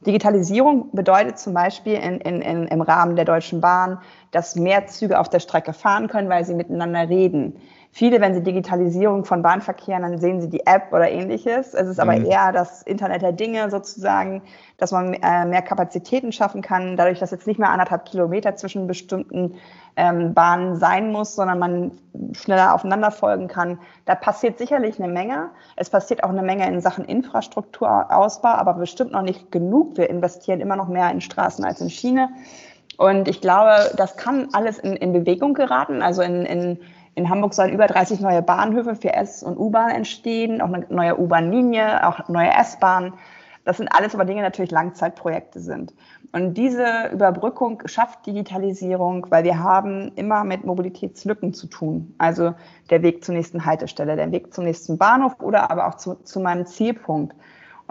Digitalisierung 0.08 0.90
bedeutet 0.94 1.38
zum 1.38 1.54
Beispiel 1.54 1.96
in, 1.96 2.22
in, 2.22 2.42
in, 2.42 2.68
im 2.68 2.82
Rahmen 2.82 3.18
der 3.18 3.26
Deutschen 3.26 3.60
Bahn, 3.60 4.00
dass 4.32 4.56
mehr 4.56 4.88
Züge 4.88 5.20
auf 5.20 5.28
der 5.28 5.42
Strecke 5.42 5.74
fahren 5.74 6.08
können, 6.08 6.30
weil 6.30 6.46
sie 6.46 6.54
miteinander 6.54 7.10
reden. 7.10 7.58
Viele, 7.94 8.22
wenn 8.22 8.34
sie 8.34 8.42
Digitalisierung 8.42 9.26
von 9.26 9.42
Bahnverkehren, 9.42 10.04
dann 10.04 10.18
sehen 10.18 10.40
sie 10.40 10.50
die 10.50 10.66
App 10.66 10.94
oder 10.94 11.12
ähnliches. 11.12 11.74
Es 11.74 11.90
ist 11.90 12.00
aber 12.00 12.18
mhm. 12.18 12.26
eher 12.26 12.54
das 12.54 12.84
Internet 12.84 13.22
der 13.22 13.34
Dinge 13.34 13.70
sozusagen, 13.70 14.42
dass 14.78 14.94
man 14.94 15.14
äh, 15.14 15.46
mehr 15.46 15.62
Kapazitäten 15.62 16.32
schaffen 16.32 16.62
kann, 16.62 16.96
dadurch, 16.96 17.20
dass 17.20 17.32
jetzt 17.32 17.48
nicht 17.48 17.60
mehr 17.60 17.70
anderthalb 17.70 18.06
Kilometer 18.06 18.56
zwischen 18.56 18.88
bestimmten 18.88 19.56
ähm, 19.98 20.34
Bahnen 20.34 20.78
sein 20.78 21.12
muss, 21.12 21.36
sondern 21.36 21.60
man 21.60 21.92
schneller 22.32 22.74
aufeinander 22.74 23.12
folgen 23.12 23.50
kann. 23.50 23.78
Da 24.06 24.16
passiert 24.16 24.58
sicherlich 24.58 24.98
eine 24.98 25.12
Menge. 25.12 25.50
Es 25.76 25.90
passiert 25.90 26.24
auch 26.24 26.30
eine 26.30 26.44
Menge 26.44 26.66
in 26.70 26.80
Sachen 26.80 27.04
Infrastrukturausbau, 27.04 28.48
aber 28.48 28.76
bestimmt 28.76 29.12
noch 29.12 29.22
nicht 29.22 29.52
genug. 29.52 29.98
Wir 29.98 30.10
investieren 30.10 30.62
immer 30.62 30.78
noch 30.78 30.88
mehr 30.88 31.12
in 31.12 31.20
Straßen 31.20 31.66
als 31.66 31.82
in 31.82 31.90
Schiene. 31.90 32.30
Und 32.96 33.28
ich 33.28 33.42
glaube, 33.42 33.92
das 33.98 34.16
kann 34.16 34.48
alles 34.54 34.80
in, 34.80 34.96
in 34.96 35.12
Bewegung 35.12 35.54
geraten. 35.54 36.02
Also 36.02 36.22
in, 36.22 36.46
in 36.46 36.80
in 37.16 37.30
Hamburg 37.30 37.54
sollen 37.54 37.74
über 37.74 37.88
30 37.88 38.22
neue 38.22 38.42
Bahnhöfe 38.42 38.96
für 38.96 39.14
S- 39.14 39.44
und 39.44 39.58
U-Bahn 39.58 39.92
entstehen, 39.92 40.62
auch 40.62 40.72
eine 40.72 40.86
neue 40.90 41.20
U-Bahn-Linie, 41.20 42.08
auch 42.08 42.28
neue 42.30 42.52
S-Bahn. 42.52 43.14
Das 43.66 43.78
sind 43.78 43.90
alles 43.90 44.16
aber 44.16 44.26
Dinge, 44.26 44.40
die 44.40 44.46
natürlich 44.46 44.72
Langzeitprojekte 44.72 45.60
sind. 45.60 45.94
Und 46.32 46.56
diese 46.56 47.10
Überbrückung 47.12 47.84
schafft 47.86 48.26
Digitalisierung, 48.26 49.28
weil 49.30 49.44
wir 49.44 49.60
haben 49.60 50.14
immer 50.16 50.44
mit 50.44 50.66
Mobilitätslücken 50.66 51.54
zu 51.54 51.68
tun. 51.68 52.16
Also 52.18 52.54
der 52.90 53.04
Weg 53.04 53.24
zur 53.24 53.36
nächsten 53.36 53.66
Haltestelle, 53.66 54.16
der 54.16 54.32
Weg 54.32 54.54
zum 54.54 54.64
nächsten 54.64 54.98
Bahnhof 54.98 55.36
oder 55.42 55.70
aber 55.70 55.88
auch 55.88 55.96
zu, 55.96 56.16
zu 56.24 56.40
meinem 56.40 56.66
Zielpunkt. 56.66 57.36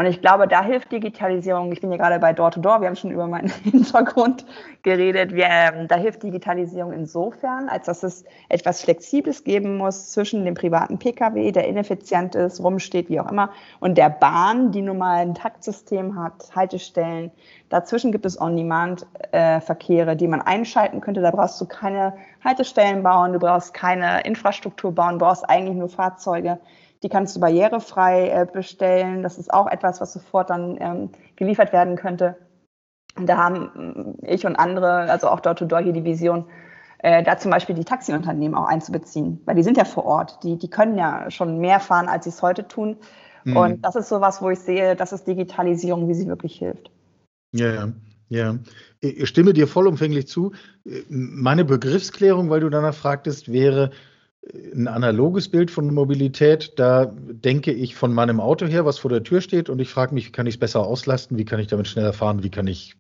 Und 0.01 0.07
ich 0.07 0.23
glaube, 0.23 0.49
da 0.49 0.65
hilft 0.65 0.93
Digitalisierung. 0.93 1.71
Ich 1.73 1.83
bin 1.83 1.91
ja 1.91 1.99
gerade 1.99 2.19
bei 2.19 2.33
Door-to-Door, 2.33 2.77
-Door. 2.77 2.81
wir 2.81 2.89
haben 2.89 2.97
schon 2.97 3.11
über 3.11 3.27
meinen 3.27 3.51
Hintergrund 3.65 4.47
geredet. 4.83 5.35
Wir, 5.35 5.45
ähm, 5.45 5.89
da 5.89 5.97
hilft 5.97 6.23
Digitalisierung 6.23 6.95
insofern, 6.95 7.69
als 7.69 7.85
dass 7.85 8.03
es 8.03 8.25
etwas 8.49 8.81
Flexibles 8.81 9.45
geben 9.45 9.77
muss 9.77 10.13
zwischen 10.13 10.47
dem 10.47 10.55
privaten 10.55 10.99
Pkw, 10.99 11.53
der 11.53 11.69
ineffizient 11.69 12.35
ist, 12.35 12.65
rumsteht, 12.65 13.11
wie 13.11 13.21
auch 13.21 13.31
immer, 13.31 13.51
und 13.81 13.99
der 13.99 14.09
Bahn, 14.09 14.73
die 14.73 14.81
nun 14.81 14.97
mal 14.97 15.19
ein 15.19 15.35
Taktsystem 15.35 16.19
hat, 16.19 16.51
Haltestellen. 16.57 17.31
Dazwischen 17.69 18.11
gibt 18.11 18.25
es 18.25 18.41
On-Demand-Verkehre, 18.41 20.17
die 20.17 20.29
man 20.29 20.41
einschalten 20.41 21.03
könnte. 21.03 21.21
Da 21.21 21.31
brauchst 21.31 21.61
du 21.61 21.67
keine 21.67 22.15
Haltestellen 22.43 23.03
bauen, 23.03 23.35
du 23.35 23.39
brauchst 23.39 23.75
keine 23.75 24.23
Infrastruktur 24.23 24.95
bauen, 24.95 25.19
du 25.19 25.27
brauchst 25.27 25.47
eigentlich 25.47 25.77
nur 25.77 25.91
Fahrzeuge 25.91 26.59
die 27.03 27.09
kannst 27.09 27.35
du 27.37 27.41
barrierefrei 27.41 28.29
äh, 28.29 28.47
bestellen. 28.51 29.23
Das 29.23 29.39
ist 29.39 29.53
auch 29.53 29.67
etwas, 29.67 30.01
was 30.01 30.13
sofort 30.13 30.51
dann 30.51 30.77
ähm, 30.81 31.11
geliefert 31.37 31.73
werden 31.73 31.97
könnte. 31.97 32.37
Und 33.17 33.27
da 33.27 33.37
haben 33.39 34.17
äh, 34.23 34.35
ich 34.35 34.47
und 34.47 34.57
andere, 34.57 35.11
also 35.11 35.29
auch 35.29 35.41
Door-to-Door 35.41 35.81
hier 35.81 35.93
die 35.93 36.05
Vision, 36.05 36.47
äh, 36.99 37.23
da 37.23 37.39
zum 37.39 37.51
Beispiel 37.51 37.75
die 37.75 37.85
Taxiunternehmen 37.85 38.57
auch 38.57 38.67
einzubeziehen, 38.67 39.41
weil 39.47 39.57
die 39.57 39.63
sind 39.63 39.79
ja 39.79 39.85
vor 39.85 40.05
Ort, 40.05 40.43
die, 40.43 40.59
die 40.59 40.69
können 40.69 40.99
ja 40.99 41.31
schon 41.31 41.59
mehr 41.59 41.81
fahren, 41.81 42.09
als 42.09 42.25
sie 42.25 42.31
es 42.31 42.43
heute 42.43 42.69
tun. 42.69 42.97
Mhm. 43.45 43.57
Und 43.57 43.83
das 43.83 43.97
ist 43.97 44.09
sowas, 44.09 44.43
wo 44.43 44.51
ich 44.51 44.59
sehe, 44.59 44.97
das 44.97 45.13
ist 45.13 45.27
Digitalisierung, 45.27 46.09
wie 46.09 46.15
sie 46.15 46.29
wirklich 46.29 46.59
hilft. 46.59 46.91
Ja, 47.53 47.73
ja. 47.73 47.93
Ja, 48.33 48.55
ich 49.01 49.29
stimme 49.29 49.53
dir 49.53 49.67
vollumfänglich 49.67 50.29
zu. 50.29 50.53
Meine 51.09 51.65
Begriffsklärung, 51.65 52.49
weil 52.49 52.61
du 52.61 52.71
danach 52.71 52.95
fragtest, 52.95 53.51
wäre, 53.51 53.91
ein 54.75 54.89
analoges 54.89 55.49
Bild 55.49 55.71
von 55.71 55.93
Mobilität, 55.93 56.73
da 56.77 57.07
denke 57.07 57.73
ich 57.73 57.95
von 57.95 58.13
meinem 58.13 58.41
Auto 58.41 58.67
her, 58.67 58.85
was 58.87 58.99
vor 58.99 59.11
der 59.11 59.23
Tür 59.23 59.41
steht, 59.41 59.69
und 59.69 59.81
ich 59.81 59.91
frage 59.91 60.15
mich, 60.15 60.27
wie 60.27 60.33
kann 60.33 60.47
ich 60.47 60.55
es 60.55 60.61
besser 60.61 60.81
auslasten, 60.81 61.37
wie 61.37 61.45
kann 61.45 61.61
ich 61.61 61.67
damit 61.67 61.89
schneller 61.89 62.13
fahren, 62.13 62.43
wie 62.43 62.51
kann 62.51 62.67
ich 62.67 62.97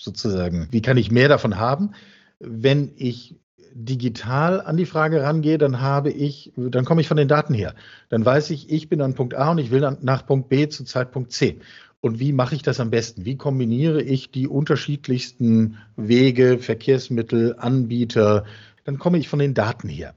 sozusagen, 0.00 0.68
wie 0.70 0.82
kann 0.82 0.96
ich 0.96 1.10
mehr 1.10 1.28
davon 1.28 1.56
haben. 1.56 1.92
Wenn 2.38 2.92
ich 2.96 3.36
digital 3.72 4.60
an 4.60 4.76
die 4.76 4.86
Frage 4.86 5.22
rangehe, 5.22 5.58
dann 5.58 5.80
habe 5.80 6.10
ich, 6.10 6.52
dann 6.56 6.84
komme 6.84 7.00
ich 7.00 7.08
von 7.08 7.16
den 7.16 7.28
Daten 7.28 7.54
her. 7.54 7.74
Dann 8.08 8.24
weiß 8.24 8.50
ich, 8.50 8.70
ich 8.70 8.88
bin 8.88 9.00
an 9.00 9.14
Punkt 9.14 9.34
A 9.34 9.50
und 9.50 9.58
ich 9.58 9.70
will 9.70 9.80
nach 10.00 10.26
Punkt 10.26 10.48
B 10.48 10.68
zu 10.68 10.84
Zeitpunkt 10.84 11.32
C. 11.32 11.58
Und 12.00 12.20
wie 12.20 12.32
mache 12.32 12.54
ich 12.54 12.62
das 12.62 12.80
am 12.80 12.90
besten? 12.90 13.24
Wie 13.24 13.36
kombiniere 13.36 14.02
ich 14.02 14.30
die 14.30 14.48
unterschiedlichsten 14.48 15.78
Wege, 15.96 16.58
Verkehrsmittel, 16.58 17.56
Anbieter? 17.58 18.44
Dann 18.84 18.98
komme 18.98 19.18
ich 19.18 19.28
von 19.28 19.38
den 19.38 19.54
Daten 19.54 19.88
her. 19.88 20.14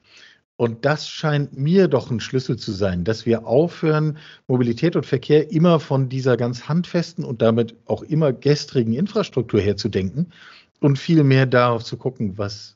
Und 0.59 0.83
das 0.83 1.07
scheint 1.07 1.57
mir 1.57 1.87
doch 1.87 2.11
ein 2.11 2.19
Schlüssel 2.19 2.57
zu 2.57 2.73
sein, 2.73 3.05
dass 3.05 3.25
wir 3.25 3.47
aufhören, 3.47 4.17
Mobilität 4.47 4.97
und 4.97 5.05
Verkehr 5.05 5.49
immer 5.53 5.79
von 5.79 6.09
dieser 6.09 6.35
ganz 6.35 6.67
handfesten 6.67 7.23
und 7.23 7.41
damit 7.41 7.77
auch 7.85 8.03
immer 8.03 8.33
gestrigen 8.33 8.91
Infrastruktur 8.91 9.61
herzudenken 9.61 10.33
und 10.81 10.99
viel 10.99 11.23
mehr 11.23 11.45
darauf 11.45 11.85
zu 11.85 11.95
gucken, 11.95 12.37
was, 12.37 12.75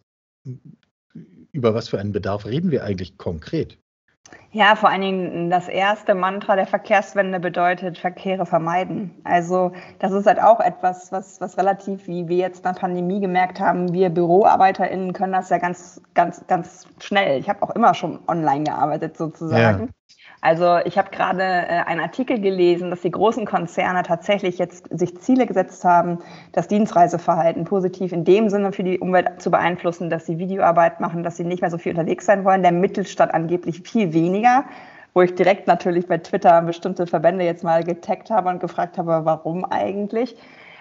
über 1.51 1.73
was 1.73 1.89
für 1.89 1.99
einen 1.99 2.13
Bedarf 2.13 2.45
reden 2.45 2.71
wir 2.71 2.85
eigentlich 2.85 3.17
konkret. 3.17 3.77
Ja, 4.51 4.75
vor 4.75 4.89
allen 4.89 5.01
Dingen 5.01 5.49
das 5.49 5.67
erste 5.67 6.13
Mantra 6.13 6.55
der 6.55 6.67
Verkehrswende 6.67 7.39
bedeutet 7.39 7.97
Verkehre 7.97 8.45
vermeiden. 8.45 9.11
Also 9.23 9.71
das 9.97 10.11
ist 10.11 10.27
halt 10.27 10.39
auch 10.39 10.59
etwas, 10.59 11.11
was, 11.11 11.41
was 11.41 11.57
relativ, 11.57 12.07
wie 12.07 12.27
wir 12.27 12.37
jetzt 12.37 12.59
in 12.59 12.71
der 12.71 12.79
Pandemie 12.79 13.19
gemerkt 13.19 13.59
haben, 13.59 13.93
wir 13.93 14.09
BüroarbeiterInnen 14.11 15.13
können 15.13 15.33
das 15.33 15.49
ja 15.49 15.57
ganz, 15.57 16.01
ganz, 16.13 16.45
ganz 16.47 16.87
schnell. 16.99 17.39
Ich 17.39 17.49
habe 17.49 17.63
auch 17.63 17.71
immer 17.71 17.95
schon 17.95 18.19
online 18.27 18.63
gearbeitet 18.65 19.17
sozusagen. 19.17 19.87
Ja. 19.87 19.87
Also 20.43 20.77
ich 20.83 20.97
habe 20.97 21.09
gerade 21.09 21.41
äh, 21.41 21.83
einen 21.85 22.01
Artikel 22.01 22.38
gelesen, 22.38 22.89
dass 22.89 23.00
die 23.00 23.12
großen 23.12 23.45
Konzerne 23.45 24.03
tatsächlich 24.03 24.57
jetzt 24.57 24.89
sich 24.89 25.17
Ziele 25.21 25.45
gesetzt 25.45 25.85
haben, 25.85 26.19
das 26.51 26.67
Dienstreiseverhalten 26.67 27.63
positiv 27.63 28.12
in 28.12 28.25
dem 28.25 28.50
Sinne 28.50 28.73
für 28.73 28.83
die 28.83 29.00
Umwelt 29.00 29.41
zu 29.41 29.51
beeinflussen, 29.51 30.09
dass 30.09 30.25
sie 30.25 30.39
Videoarbeit 30.39 31.00
machen, 31.00 31.23
dass 31.23 31.38
sie 31.38 31.45
nicht 31.45 31.62
mehr 31.62 31.71
so 31.71 31.77
viel 31.77 31.93
unterwegs 31.93 32.25
sein 32.25 32.43
wollen. 32.43 32.62
Der 32.62 32.73
Mittelstand 32.73 33.33
angeblich 33.33 33.83
viel 33.83 34.13
weniger 34.13 34.65
wo 35.15 35.21
ich 35.21 35.35
direkt 35.35 35.67
natürlich 35.67 36.07
bei 36.07 36.17
Twitter 36.17 36.59
bestimmte 36.63 37.05
Verbände 37.05 37.45
jetzt 37.45 37.63
mal 37.63 37.83
getaggt 37.83 38.31
habe 38.31 38.50
und 38.50 38.59
gefragt 38.59 38.97
habe, 38.97 39.21
warum 39.25 39.63
eigentlich. 39.63 40.35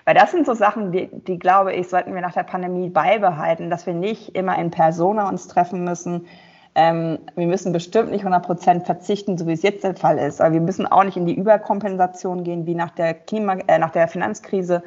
Weil 0.07 0.15
das 0.15 0.31
sind 0.31 0.47
so 0.47 0.55
Sachen, 0.55 0.91
die, 0.91 1.11
die 1.13 1.39
glaube 1.39 1.75
ich, 1.75 1.91
sollten 1.91 2.15
wir 2.15 2.23
nach 2.23 2.33
der 2.33 2.45
Pandemie 2.45 2.89
beibehalten, 2.89 3.69
dass 3.69 3.87
wir 3.87 3.93
nicht 3.93 4.35
immer 4.35 4.59
in 4.59 4.71
Persona 4.71 5.29
uns 5.29 5.49
treffen 5.49 5.85
müssen, 5.85 6.27
ähm, 6.75 7.19
wir 7.35 7.47
müssen 7.47 7.73
bestimmt 7.73 8.11
nicht 8.11 8.21
100 8.21 8.45
Prozent 8.45 8.87
verzichten, 8.87 9.37
so 9.37 9.47
wie 9.47 9.53
es 9.53 9.63
jetzt 9.63 9.85
der 9.85 9.95
Fall 9.95 10.19
ist. 10.19 10.41
Aber 10.41 10.55
wir 10.55 10.61
müssen 10.61 10.87
auch 10.87 11.05
nicht 11.05 11.17
in 11.17 11.27
die 11.27 11.35
Überkompensation 11.35 12.45
gehen, 12.45 12.67
wie 12.67 12.75
nach 12.75 12.91
der, 12.91 13.15
Klima 13.15 13.59
äh, 13.67 13.79
nach 13.79 13.91
der 13.91 14.09
Finanzkrise, 14.09 14.83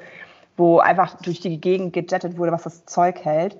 wo 0.58 0.80
einfach 0.80 1.15
durch 1.22 1.42
die 1.42 1.62
Gegend 1.62 1.94
gejettet 1.94 2.38
wurde, 2.38 2.51
was 2.51 2.63
das 2.63 2.86
Zeug 2.86 3.24
hält. 3.24 3.58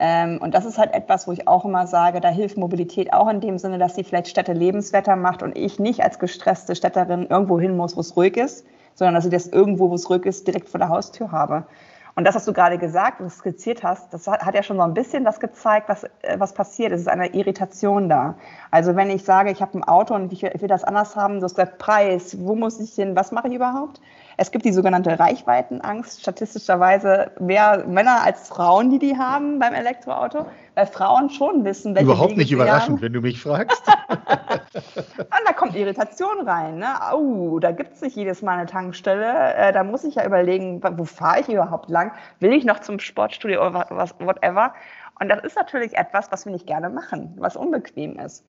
Ähm, 0.00 0.38
und 0.40 0.54
das 0.54 0.64
ist 0.64 0.78
halt 0.78 0.94
etwas, 0.94 1.28
wo 1.28 1.32
ich 1.32 1.46
auch 1.46 1.64
immer 1.64 1.86
sage, 1.86 2.20
da 2.20 2.30
hilft 2.30 2.56
Mobilität 2.56 3.12
auch 3.12 3.28
in 3.28 3.40
dem 3.40 3.58
Sinne, 3.58 3.78
dass 3.78 3.94
sie 3.94 4.02
vielleicht 4.02 4.28
Städte 4.28 4.54
lebenswerter 4.54 5.14
macht 5.14 5.42
und 5.42 5.56
ich 5.56 5.78
nicht 5.78 6.02
als 6.02 6.18
gestresste 6.18 6.74
Städterin 6.74 7.26
irgendwo 7.26 7.60
hin 7.60 7.76
muss, 7.76 7.96
wo 7.96 8.00
es 8.00 8.16
ruhig 8.16 8.36
ist, 8.36 8.66
sondern 8.94 9.14
dass 9.14 9.26
ich 9.26 9.30
das 9.30 9.46
irgendwo, 9.46 9.90
wo 9.90 9.94
es 9.94 10.08
ruhig 10.08 10.24
ist, 10.24 10.46
direkt 10.46 10.70
vor 10.70 10.78
der 10.78 10.88
Haustür 10.88 11.30
habe. 11.30 11.66
Und 12.14 12.24
das, 12.24 12.34
was 12.34 12.44
du 12.44 12.52
gerade 12.52 12.78
gesagt 12.78 13.20
und 13.20 13.30
skizziert 13.30 13.82
hast, 13.82 14.12
das 14.12 14.26
hat, 14.26 14.54
ja 14.54 14.62
schon 14.62 14.76
so 14.76 14.82
ein 14.82 14.94
bisschen 14.94 15.24
das 15.24 15.40
gezeigt, 15.40 15.88
was, 15.88 16.04
äh, 16.22 16.38
was 16.38 16.52
passiert. 16.52 16.92
Es 16.92 17.00
ist 17.00 17.08
eine 17.08 17.28
Irritation 17.28 18.08
da. 18.08 18.34
Also 18.70 18.96
wenn 18.96 19.10
ich 19.10 19.24
sage, 19.24 19.50
ich 19.50 19.62
habe 19.62 19.78
ein 19.78 19.84
Auto 19.84 20.14
und 20.14 20.32
ich 20.32 20.42
will, 20.42 20.68
das 20.68 20.84
anders 20.84 21.16
haben, 21.16 21.38
du 21.38 21.44
hast 21.44 21.54
gesagt, 21.54 21.78
Preis, 21.78 22.36
wo 22.40 22.54
muss 22.54 22.80
ich 22.80 22.94
hin, 22.94 23.16
was 23.16 23.32
mache 23.32 23.48
ich 23.48 23.54
überhaupt? 23.54 24.00
Es 24.40 24.50
gibt 24.50 24.64
die 24.64 24.72
sogenannte 24.72 25.18
Reichweitenangst, 25.18 26.22
statistischerweise 26.22 27.30
mehr 27.40 27.84
Männer 27.86 28.22
als 28.24 28.48
Frauen, 28.48 28.88
die 28.88 28.98
die 28.98 29.18
haben 29.18 29.58
beim 29.58 29.74
Elektroauto, 29.74 30.46
weil 30.74 30.86
Frauen 30.86 31.28
schon 31.28 31.62
wissen, 31.62 31.94
welche 31.94 32.06
Überhaupt 32.06 32.30
Wege 32.30 32.40
nicht 32.40 32.52
überraschend, 32.52 32.96
haben. 32.96 33.02
wenn 33.02 33.12
du 33.12 33.20
mich 33.20 33.38
fragst. 33.38 33.86
Und 34.08 35.42
da 35.44 35.52
kommt 35.52 35.76
Irritation 35.76 36.48
rein. 36.48 36.78
Ne? 36.78 36.86
Oh, 37.12 37.58
da 37.58 37.72
gibt 37.72 37.92
es 37.92 38.00
nicht 38.00 38.16
jedes 38.16 38.40
Mal 38.40 38.56
eine 38.56 38.64
Tankstelle. 38.64 39.52
Äh, 39.56 39.74
da 39.74 39.84
muss 39.84 40.04
ich 40.04 40.14
ja 40.14 40.24
überlegen, 40.24 40.82
wo 40.82 41.04
fahre 41.04 41.40
ich 41.40 41.48
überhaupt 41.50 41.90
lang? 41.90 42.12
Will 42.38 42.54
ich 42.54 42.64
noch 42.64 42.80
zum 42.80 42.98
Sportstudio 42.98 43.60
oder 43.60 43.88
was, 43.90 44.14
whatever? 44.20 44.72
Und 45.20 45.28
das 45.28 45.44
ist 45.44 45.56
natürlich 45.56 45.98
etwas, 45.98 46.32
was 46.32 46.46
wir 46.46 46.52
nicht 46.52 46.66
gerne 46.66 46.88
machen, 46.88 47.36
was 47.38 47.56
unbequem 47.56 48.18
ist. 48.18 48.46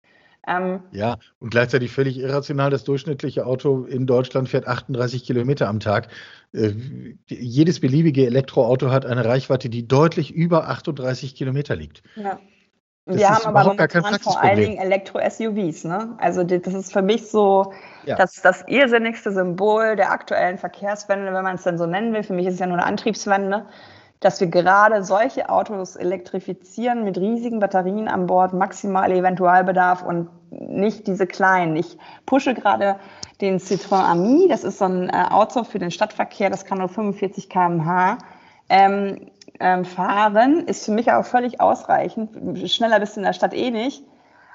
Ähm, 0.47 0.81
ja, 0.91 1.17
und 1.39 1.51
gleichzeitig 1.51 1.91
völlig 1.91 2.17
irrational, 2.17 2.71
das 2.71 2.83
durchschnittliche 2.83 3.45
Auto 3.45 3.83
in 3.83 4.07
Deutschland 4.07 4.49
fährt 4.49 4.67
38 4.67 5.23
Kilometer 5.23 5.67
am 5.67 5.79
Tag. 5.79 6.07
Äh, 6.53 6.71
jedes 7.27 7.79
beliebige 7.79 8.25
Elektroauto 8.25 8.89
hat 8.89 9.05
eine 9.05 9.23
Reichweite, 9.23 9.69
die 9.69 9.87
deutlich 9.87 10.33
über 10.33 10.67
38 10.67 11.35
Kilometer 11.35 11.75
liegt. 11.75 12.01
Ja. 12.15 12.39
Das 13.05 13.17
wir 13.17 13.29
haben 13.29 13.45
aber 13.45 13.69
momentan 13.69 14.19
vor 14.19 14.41
allen 14.41 14.57
Dingen 14.57 14.77
Elektro-SUVs. 14.77 15.85
Ne? 15.85 16.15
Also 16.19 16.43
das 16.43 16.73
ist 16.73 16.93
für 16.93 17.01
mich 17.01 17.29
so 17.29 17.73
ja. 18.05 18.15
das, 18.15 18.35
das 18.35 18.63
irrsinnigste 18.67 19.31
Symbol 19.31 19.95
der 19.95 20.11
aktuellen 20.11 20.59
Verkehrswende, 20.59 21.33
wenn 21.33 21.43
man 21.43 21.55
es 21.55 21.63
denn 21.63 21.79
so 21.79 21.87
nennen 21.87 22.13
will. 22.13 22.21
Für 22.23 22.33
mich 22.33 22.45
ist 22.45 22.55
es 22.55 22.59
ja 22.59 22.67
nur 22.67 22.77
eine 22.77 22.85
Antriebswende 22.85 23.65
dass 24.21 24.39
wir 24.39 24.47
gerade 24.47 25.03
solche 25.03 25.49
Autos 25.49 25.95
elektrifizieren 25.95 27.03
mit 27.03 27.17
riesigen 27.17 27.59
Batterien 27.59 28.07
an 28.07 28.27
Bord, 28.27 28.53
maximal 28.53 29.11
Eventualbedarf 29.11 30.03
und 30.03 30.29
nicht 30.51 31.07
diese 31.07 31.27
kleinen. 31.27 31.75
Ich 31.75 31.97
pushe 32.25 32.53
gerade 32.53 32.97
den 33.41 33.59
Citroën 33.59 34.03
Ami, 34.03 34.47
das 34.47 34.63
ist 34.63 34.77
so 34.77 34.85
ein 34.85 35.09
äh, 35.09 35.25
Auto 35.29 35.63
für 35.63 35.79
den 35.79 35.91
Stadtverkehr, 35.91 36.49
das 36.49 36.65
kann 36.65 36.77
nur 36.77 36.89
45 36.89 37.49
km/h 37.49 38.19
ähm, 38.69 39.31
ähm, 39.59 39.85
fahren, 39.85 40.65
ist 40.67 40.85
für 40.85 40.91
mich 40.91 41.11
aber 41.11 41.23
völlig 41.23 41.59
ausreichend. 41.59 42.69
Schneller 42.69 42.99
bist 42.99 43.15
du 43.15 43.21
in 43.21 43.25
der 43.25 43.33
Stadt 43.33 43.53
eh 43.53 43.71
nicht. 43.71 44.03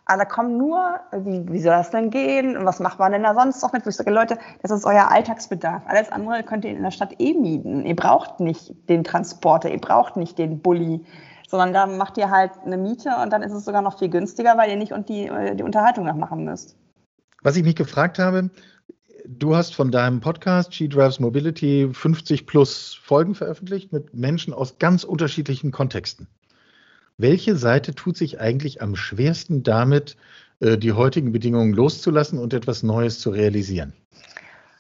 Da 0.09 0.25
kommen 0.25 0.57
nur, 0.57 1.01
wie, 1.13 1.45
wie 1.49 1.59
soll 1.59 1.73
das 1.73 1.91
denn 1.91 2.11
gehen 2.11 2.57
und 2.57 2.65
was 2.65 2.79
macht 2.79 3.01
man 3.01 3.11
denn 3.11 3.25
da 3.25 3.35
sonst 3.35 3.61
noch 3.63 3.73
mit? 3.73 3.85
Wo 3.85 3.91
ich 3.91 3.97
sage, 3.97 4.13
Leute, 4.13 4.39
das 4.63 4.71
ist 4.71 4.85
euer 4.85 5.11
Alltagsbedarf. 5.11 5.83
Alles 5.87 6.13
andere 6.13 6.45
könnt 6.45 6.65
ihr 6.65 6.71
in 6.71 6.83
der 6.83 6.93
Stadt 6.93 7.15
eh 7.19 7.35
mieten. 7.35 7.85
Ihr 7.85 7.97
braucht 7.97 8.39
nicht 8.39 8.73
den 8.89 9.03
Transporter, 9.03 9.69
ihr 9.69 9.81
braucht 9.81 10.17
nicht 10.17 10.39
den 10.39 10.61
Bulli, 10.63 11.05
sondern 11.49 11.73
da 11.73 11.87
macht 11.87 12.19
ihr 12.19 12.31
halt 12.31 12.53
eine 12.65 12.77
Miete 12.77 13.11
und 13.21 13.33
dann 13.33 13.43
ist 13.43 13.53
es 13.53 13.65
sogar 13.65 13.83
noch 13.83 13.99
viel 13.99 14.09
günstiger, 14.09 14.57
weil 14.57 14.71
ihr 14.71 14.77
nicht 14.77 14.93
und 14.93 15.09
die, 15.09 15.29
die 15.55 15.63
Unterhaltung 15.65 16.07
noch 16.07 16.15
machen 16.15 16.45
müsst. 16.45 16.77
Was 17.43 17.57
ich 17.57 17.65
mich 17.65 17.75
gefragt 17.75 18.21
habe, 18.21 18.51
du 19.27 19.57
hast 19.57 19.75
von 19.75 19.91
deinem 19.91 20.21
Podcast 20.21 20.73
She 20.73 20.89
Drives 20.89 21.19
Mobility 21.19 21.89
50 21.93 22.47
plus 22.47 22.95
Folgen 23.03 23.35
veröffentlicht 23.35 23.93
mit 23.93 24.15
Menschen 24.15 24.55
aus 24.55 24.79
ganz 24.79 25.03
unterschiedlichen 25.03 25.73
Kontexten. 25.73 26.29
Welche 27.19 27.57
Seite 27.57 27.95
tut 27.95 28.17
sich 28.17 28.41
eigentlich 28.41 28.83
am 28.83 28.95
schwersten 28.95 29.63
damit, 29.63 30.17
äh, 30.61 30.77
die 30.77 30.93
heutigen 30.93 31.33
Bedingungen 31.33 31.73
loszulassen 31.73 32.39
und 32.39 32.53
etwas 32.53 32.83
Neues 32.83 33.21
zu 33.21 33.31
realisieren? 33.31 33.95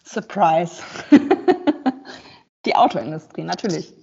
Surprise. 0.04 0.82
die 2.66 2.76
Autoindustrie, 2.76 3.42
natürlich. 3.42 3.94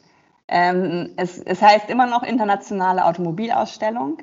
Ähm, 0.48 1.12
es, 1.16 1.40
es, 1.40 1.62
heißt 1.62 1.90
immer 1.90 2.08
noch 2.08 2.24
internationale 2.24 3.06
Automobilausstellung. 3.06 4.18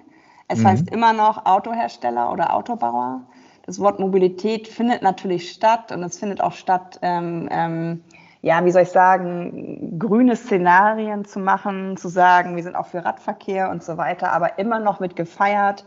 Es 0.49 0.59
mhm. 0.59 0.67
heißt 0.67 0.90
immer 0.90 1.12
noch 1.12 1.47
Autohersteller 1.47 2.33
oder 2.33 2.55
Autobauer. 2.55 3.26
Das 3.64 3.79
Wort 3.79 4.00
Mobilität 4.00 4.67
findet 4.67 5.02
natürlich 5.02 5.52
statt 5.52 5.93
und 5.93 6.02
es 6.02 6.19
findet 6.19 6.40
auch 6.40 6.52
statt, 6.52 6.99
ähm, 7.02 7.49
ähm, 7.52 8.02
ja, 8.42 8.64
wie 8.64 8.70
soll 8.70 8.82
ich 8.82 8.90
sagen, 8.90 9.99
grüne 9.99 10.35
Szenarien 10.35 11.25
zu 11.25 11.40
machen, 11.40 11.97
zu 11.97 12.09
sagen, 12.09 12.56
wir 12.56 12.62
sind 12.62 12.75
auch 12.75 12.87
für 12.87 13.04
Radverkehr 13.04 13.70
und 13.70 13.82
so 13.82 13.99
weiter, 13.99 14.32
aber 14.32 14.59
immer 14.59 14.80
noch 14.80 14.99
mit 14.99 15.14
gefeiert. 15.14 15.85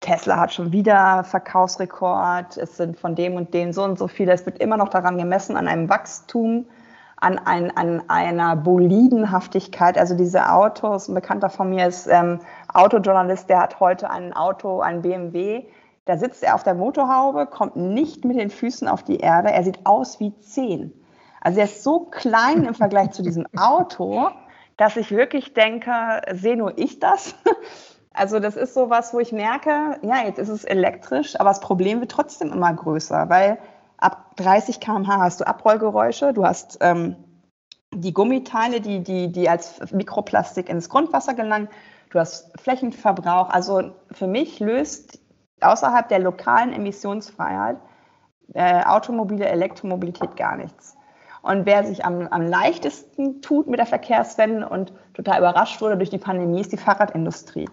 Tesla 0.00 0.38
hat 0.38 0.52
schon 0.52 0.72
wieder 0.72 1.24
Verkaufsrekord, 1.24 2.56
es 2.58 2.76
sind 2.76 2.98
von 2.98 3.14
dem 3.14 3.36
und 3.36 3.54
dem 3.54 3.72
so 3.72 3.84
und 3.84 3.98
so 3.98 4.08
viele. 4.08 4.32
Es 4.32 4.44
wird 4.44 4.58
immer 4.58 4.76
noch 4.76 4.88
daran 4.88 5.16
gemessen, 5.16 5.56
an 5.56 5.68
einem 5.68 5.88
Wachstum, 5.88 6.66
an, 7.16 7.38
ein, 7.38 7.74
an 7.76 8.02
einer 8.08 8.56
Bolidenhaftigkeit. 8.56 9.96
Also 9.96 10.16
diese 10.16 10.50
Autos, 10.50 11.08
ein 11.08 11.14
Bekannter 11.14 11.48
von 11.48 11.70
mir 11.70 11.86
ist 11.86 12.06
ähm, 12.08 12.40
Autojournalist, 12.74 13.48
der 13.48 13.60
hat 13.60 13.80
heute 13.80 14.10
ein 14.10 14.32
Auto, 14.32 14.80
ein 14.80 15.02
BMW, 15.02 15.64
da 16.04 16.18
sitzt 16.18 16.42
er 16.42 16.56
auf 16.56 16.64
der 16.64 16.74
Motorhaube, 16.74 17.46
kommt 17.46 17.76
nicht 17.76 18.24
mit 18.24 18.36
den 18.36 18.50
Füßen 18.50 18.88
auf 18.88 19.04
die 19.04 19.18
Erde, 19.18 19.52
er 19.52 19.62
sieht 19.62 19.86
aus 19.86 20.18
wie 20.18 20.36
zehn. 20.40 20.92
Also 21.42 21.58
er 21.58 21.64
ist 21.64 21.82
so 21.82 22.00
klein 22.00 22.64
im 22.64 22.74
Vergleich 22.74 23.10
zu 23.10 23.22
diesem 23.22 23.46
Auto, 23.56 24.30
dass 24.76 24.96
ich 24.96 25.10
wirklich 25.10 25.54
denke, 25.54 26.22
sehe 26.32 26.56
nur 26.56 26.78
ich 26.78 26.98
das? 26.98 27.34
Also 28.14 28.40
das 28.40 28.56
ist 28.56 28.74
so 28.74 28.90
was, 28.90 29.14
wo 29.14 29.20
ich 29.20 29.32
merke, 29.32 29.98
ja, 30.02 30.22
jetzt 30.26 30.38
ist 30.38 30.50
es 30.50 30.64
elektrisch, 30.64 31.40
aber 31.40 31.48
das 31.48 31.60
Problem 31.60 32.00
wird 32.00 32.10
trotzdem 32.10 32.52
immer 32.52 32.70
größer, 32.70 33.30
weil 33.30 33.56
ab 33.96 34.36
30 34.36 34.80
km/h 34.80 35.16
hast 35.16 35.40
du 35.40 35.46
Abrollgeräusche, 35.46 36.34
du 36.34 36.44
hast 36.44 36.76
ähm, 36.82 37.16
die 37.90 38.12
Gummiteile, 38.12 38.82
die, 38.82 39.02
die, 39.02 39.32
die 39.32 39.48
als 39.48 39.92
Mikroplastik 39.92 40.68
ins 40.68 40.90
Grundwasser 40.90 41.32
gelangen, 41.32 41.68
du 42.10 42.18
hast 42.18 42.52
Flächenverbrauch. 42.60 43.48
Also 43.48 43.92
für 44.10 44.26
mich 44.26 44.60
löst 44.60 45.18
außerhalb 45.62 46.06
der 46.08 46.18
lokalen 46.18 46.74
Emissionsfreiheit 46.74 47.78
äh, 48.52 48.84
automobile 48.84 49.46
Elektromobilität 49.46 50.36
gar 50.36 50.56
nichts. 50.56 50.98
Und 51.42 51.66
wer 51.66 51.84
sich 51.84 52.04
am, 52.04 52.28
am 52.28 52.46
leichtesten 52.46 53.42
tut 53.42 53.66
mit 53.66 53.78
der 53.78 53.86
Verkehrswende 53.86 54.68
und 54.68 54.92
total 55.14 55.38
überrascht 55.38 55.80
wurde 55.80 55.96
durch 55.96 56.10
die 56.10 56.18
Pandemie, 56.18 56.60
ist 56.60 56.72
die 56.72 56.76
Fahrradindustrie. 56.76 57.68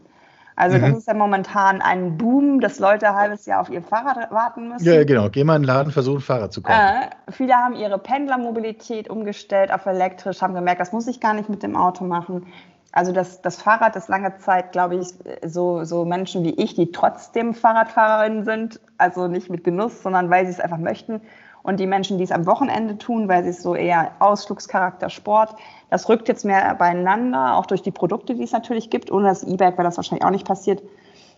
Also 0.56 0.78
mhm. 0.78 0.82
das 0.82 0.98
ist 0.98 1.08
ja 1.08 1.14
momentan 1.14 1.82
ein 1.82 2.18
Boom, 2.18 2.60
dass 2.60 2.80
Leute 2.80 3.08
ein 3.08 3.16
halbes 3.16 3.46
Jahr 3.46 3.62
auf 3.62 3.70
ihr 3.70 3.82
Fahrrad 3.82 4.30
warten 4.32 4.68
müssen. 4.68 4.86
Ja, 4.86 5.06
genau. 5.06 5.30
Geh 5.30 5.46
mal 5.46 5.56
in 5.56 5.62
den 5.62 5.68
Laden, 5.68 5.94
versuch 5.94 6.16
ein 6.16 6.22
Fahrrad 6.22 6.52
zu 6.52 6.62
kaufen. 6.62 6.78
Äh, 6.78 7.32
viele 7.32 7.54
haben 7.54 7.76
ihre 7.76 7.98
Pendlermobilität 7.98 9.10
umgestellt 9.10 9.72
auf 9.72 9.86
elektrisch, 9.86 10.42
haben 10.42 10.54
gemerkt, 10.54 10.82
das 10.82 10.92
muss 10.92 11.08
ich 11.08 11.22
gar 11.22 11.34
nicht 11.34 11.48
mit 11.48 11.64
dem 11.64 11.78
Auto 11.78 12.04
machen. 12.04 12.48
Also 12.92 13.14
das, 13.14 13.42
das 13.42 13.62
Fahrrad 13.62 13.96
ist 13.96 14.10
lange 14.10 14.38
Zeit, 14.40 14.74
glaube 14.74 14.96
ich, 14.96 15.14
so, 15.46 15.86
so 15.86 16.04
Menschen 16.04 16.44
wie 16.44 16.56
ich, 16.56 16.74
die 16.74 16.92
trotzdem 16.92 17.54
Fahrradfahrerinnen 17.54 18.44
sind, 18.44 18.82
also 18.98 19.28
nicht 19.28 19.50
mit 19.50 19.64
Genuss, 19.64 20.04
sondern 20.04 20.30
weil 20.30 20.46
sie 20.46 20.52
es 20.52 20.60
einfach 20.60 20.80
möchten, 20.80 21.22
und 21.64 21.80
die 21.80 21.88
Menschen, 21.88 22.18
die 22.18 22.24
es 22.24 22.32
am 22.32 22.46
Wochenende 22.46 22.98
tun, 22.98 23.28
weil 23.28 23.44
sie 23.44 23.50
es 23.50 23.62
so 23.62 23.76
eher 23.76 24.12
Ausflugscharakter 24.20 25.10
Sport, 25.10 25.56
das 25.90 26.08
rückt 26.10 26.28
jetzt 26.28 26.46
mehr 26.46 26.76
beieinander, 26.76 27.56
auch 27.56 27.66
durch 27.66 27.82
die 27.82 27.92
Produkte, 27.92 28.36
die 28.36 28.44
es 28.44 28.52
natürlich 28.52 28.90
gibt. 28.90 29.12
Ohne 29.12 29.28
das 29.28 29.44
E-Bike 29.44 29.78
wäre 29.78 29.84
das 29.84 29.98
wahrscheinlich 29.98 30.26
auch 30.26 30.32
nicht 30.32 30.48
passiert. 30.48 30.82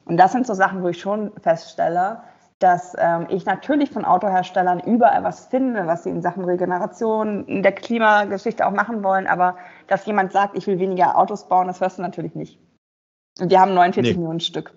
Und 0.06 0.18
das 0.18 0.32
sind 0.32 0.48
so 0.48 0.54
Sachen, 0.54 0.84
wo 0.84 0.90
ich 0.90 1.00
schon 1.00 1.32
feststelle, 1.42 2.22
dass 2.60 2.96
ähm, 3.00 3.26
ich 3.30 3.46
natürlich 3.46 3.90
von 3.90 4.06
Autoherstellern 4.06 4.80
überall 4.80 5.24
was 5.24 5.48
finde, 5.48 5.88
was 5.88 6.04
sie 6.04 6.10
in 6.10 6.22
Sachen 6.22 6.46
Regeneration, 6.46 7.46
in 7.46 7.64
der 7.64 7.72
Klimageschichte 7.72 8.66
auch 8.66 8.72
machen 8.72 9.04
wollen, 9.04 9.28
aber 9.28 9.58
dass 9.88 10.06
jemand 10.06 10.32
sagt, 10.32 10.56
ich 10.56 10.68
will 10.68 10.80
weniger 10.80 11.18
Autos 11.18 11.48
bauen, 11.48 11.68
das 11.68 11.82
hörst 11.82 11.98
du 11.98 12.04
natürlich 12.04 12.36
nicht. 12.36 12.60
Und 13.40 13.50
wir 13.50 13.60
haben 13.60 13.74
49 13.74 14.14
nee. 14.14 14.20
Millionen 14.20 14.40
Stück. 14.40 14.74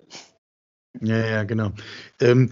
Ja, 1.01 1.17
ja, 1.17 1.43
genau. 1.43 1.71
Ähm, 2.19 2.51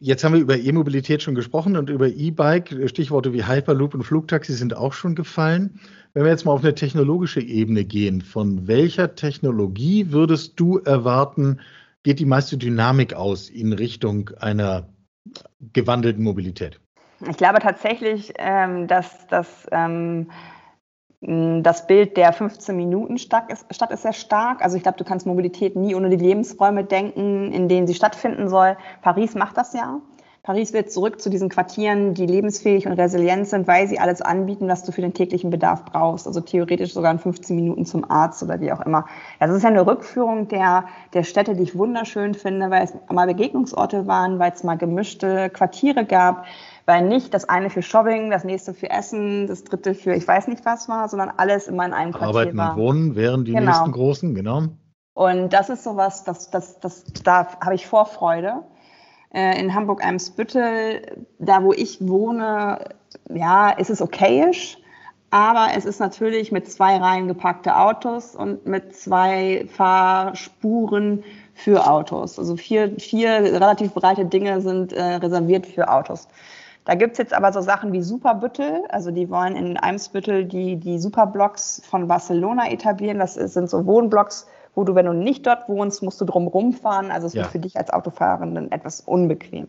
jetzt 0.00 0.24
haben 0.24 0.34
wir 0.34 0.40
über 0.40 0.56
E-Mobilität 0.56 1.22
schon 1.22 1.34
gesprochen 1.34 1.76
und 1.76 1.90
über 1.90 2.08
E-Bike. 2.08 2.88
Stichworte 2.88 3.32
wie 3.32 3.44
Hyperloop 3.44 3.94
und 3.94 4.04
Flugtaxi 4.04 4.52
sind 4.52 4.76
auch 4.76 4.92
schon 4.92 5.14
gefallen. 5.14 5.80
Wenn 6.14 6.24
wir 6.24 6.30
jetzt 6.30 6.44
mal 6.44 6.52
auf 6.52 6.62
eine 6.62 6.74
technologische 6.74 7.40
Ebene 7.40 7.84
gehen, 7.84 8.22
von 8.22 8.66
welcher 8.66 9.14
Technologie 9.14 10.10
würdest 10.10 10.58
du 10.58 10.78
erwarten, 10.78 11.60
geht 12.02 12.18
die 12.18 12.26
meiste 12.26 12.56
Dynamik 12.56 13.14
aus 13.14 13.50
in 13.50 13.72
Richtung 13.72 14.30
einer 14.40 14.88
gewandelten 15.72 16.24
Mobilität? 16.24 16.80
Ich 17.28 17.36
glaube 17.36 17.58
tatsächlich, 17.58 18.32
ähm, 18.38 18.86
dass 18.86 19.26
das 19.26 19.66
ähm, 19.72 20.28
hm, 20.28 20.30
das 21.20 21.86
Bild 21.88 22.16
der 22.16 22.32
15 22.32 22.76
Minuten 22.76 23.18
Stadt 23.18 23.50
ist, 23.50 23.66
Stadt 23.74 23.90
ist 23.90 24.02
sehr 24.02 24.12
stark. 24.12 24.62
Also 24.62 24.76
ich 24.76 24.84
glaube, 24.84 24.98
du 24.98 25.04
kannst 25.04 25.26
Mobilität 25.26 25.74
nie 25.74 25.94
ohne 25.94 26.10
die 26.10 26.24
Lebensräume 26.24 26.84
denken, 26.84 27.52
in 27.52 27.68
denen 27.68 27.88
sie 27.88 27.94
stattfinden 27.94 28.48
soll. 28.48 28.76
Paris 29.02 29.34
macht 29.34 29.56
das 29.56 29.72
ja. 29.72 30.00
Paris 30.44 30.72
wird 30.72 30.90
zurück 30.90 31.20
zu 31.20 31.28
diesen 31.28 31.50
Quartieren, 31.50 32.14
die 32.14 32.24
lebensfähig 32.24 32.86
und 32.86 32.92
resilient 32.94 33.48
sind, 33.48 33.66
weil 33.66 33.86
sie 33.86 33.98
alles 33.98 34.22
anbieten, 34.22 34.66
was 34.68 34.82
du 34.82 34.92
für 34.92 35.02
den 35.02 35.12
täglichen 35.12 35.50
Bedarf 35.50 35.84
brauchst. 35.84 36.26
Also 36.26 36.40
theoretisch 36.40 36.94
sogar 36.94 37.12
in 37.12 37.18
15 37.18 37.54
Minuten 37.54 37.84
zum 37.84 38.10
Arzt 38.10 38.42
oder 38.42 38.58
wie 38.60 38.72
auch 38.72 38.80
immer. 38.80 39.04
Das 39.40 39.50
ist 39.50 39.62
ja 39.62 39.68
eine 39.68 39.86
Rückführung 39.86 40.48
der, 40.48 40.84
der 41.12 41.24
Städte, 41.24 41.54
die 41.54 41.64
ich 41.64 41.76
wunderschön 41.76 42.32
finde, 42.32 42.70
weil 42.70 42.84
es 42.84 42.94
mal 43.12 43.26
Begegnungsorte 43.26 44.06
waren, 44.06 44.38
weil 44.38 44.52
es 44.52 44.62
mal 44.62 44.78
gemischte 44.78 45.50
Quartiere 45.50 46.06
gab, 46.06 46.46
weil 46.88 47.02
nicht 47.02 47.34
das 47.34 47.46
eine 47.46 47.68
für 47.68 47.82
Shopping, 47.82 48.30
das 48.30 48.44
nächste 48.44 48.72
für 48.72 48.88
Essen, 48.88 49.46
das 49.46 49.62
dritte 49.62 49.94
für 49.94 50.14
ich 50.14 50.26
weiß 50.26 50.48
nicht 50.48 50.64
was 50.64 50.88
war, 50.88 51.06
sondern 51.10 51.30
alles 51.36 51.68
immer 51.68 51.84
in 51.84 51.92
einem 51.92 52.12
Quartier 52.12 52.28
Arbeiten 52.28 52.56
war. 52.56 52.72
und 52.72 52.78
Wohnen 52.78 53.14
wären 53.14 53.44
die 53.44 53.52
genau. 53.52 53.66
nächsten 53.66 53.92
großen, 53.92 54.34
genau. 54.34 54.62
Und 55.12 55.52
das 55.52 55.68
ist 55.68 55.84
sowas, 55.84 56.24
das, 56.24 56.50
das, 56.50 56.80
das, 56.80 57.04
da 57.24 57.46
habe 57.60 57.74
ich 57.74 57.86
Vorfreude. 57.86 58.62
Äh, 59.34 59.60
in 59.60 59.74
Hamburg-Eimsbüttel, 59.74 61.26
da 61.38 61.62
wo 61.62 61.74
ich 61.74 61.98
wohne, 62.08 62.78
ja, 63.28 63.68
ist 63.68 63.90
es 63.90 64.00
okayisch. 64.00 64.78
Aber 65.28 65.68
es 65.76 65.84
ist 65.84 66.00
natürlich 66.00 66.52
mit 66.52 66.72
zwei 66.72 66.96
Reihen 66.96 67.28
gepackte 67.28 67.76
Autos 67.76 68.34
und 68.34 68.64
mit 68.64 68.96
zwei 68.96 69.66
Fahrspuren 69.68 71.22
für 71.52 71.86
Autos. 71.86 72.38
Also 72.38 72.56
vier, 72.56 72.98
vier 72.98 73.28
relativ 73.42 73.92
breite 73.92 74.24
Dinge 74.24 74.62
sind 74.62 74.94
äh, 74.94 75.16
reserviert 75.16 75.66
für 75.66 75.90
Autos. 75.90 76.28
Da 76.88 76.94
gibt 76.94 77.12
es 77.12 77.18
jetzt 77.18 77.34
aber 77.34 77.52
so 77.52 77.60
Sachen 77.60 77.92
wie 77.92 78.00
Superbüttel, 78.00 78.82
also 78.88 79.10
die 79.10 79.28
wollen 79.28 79.56
in 79.56 79.76
Eimsbüttel 79.76 80.46
die, 80.46 80.76
die 80.76 80.98
Superblocks 80.98 81.82
von 81.84 82.08
Barcelona 82.08 82.70
etablieren. 82.70 83.18
Das 83.18 83.34
sind 83.34 83.68
so 83.68 83.84
Wohnblocks, 83.84 84.46
wo 84.74 84.84
du, 84.84 84.94
wenn 84.94 85.04
du 85.04 85.12
nicht 85.12 85.46
dort 85.46 85.68
wohnst, 85.68 86.02
musst 86.02 86.18
du 86.18 86.24
drum 86.24 86.46
rumfahren. 86.46 87.10
Also 87.10 87.26
es 87.26 87.34
ja. 87.34 87.42
wird 87.42 87.52
für 87.52 87.58
dich 87.58 87.76
als 87.76 87.90
Autofahrenden 87.90 88.72
etwas 88.72 89.02
unbequem. 89.02 89.68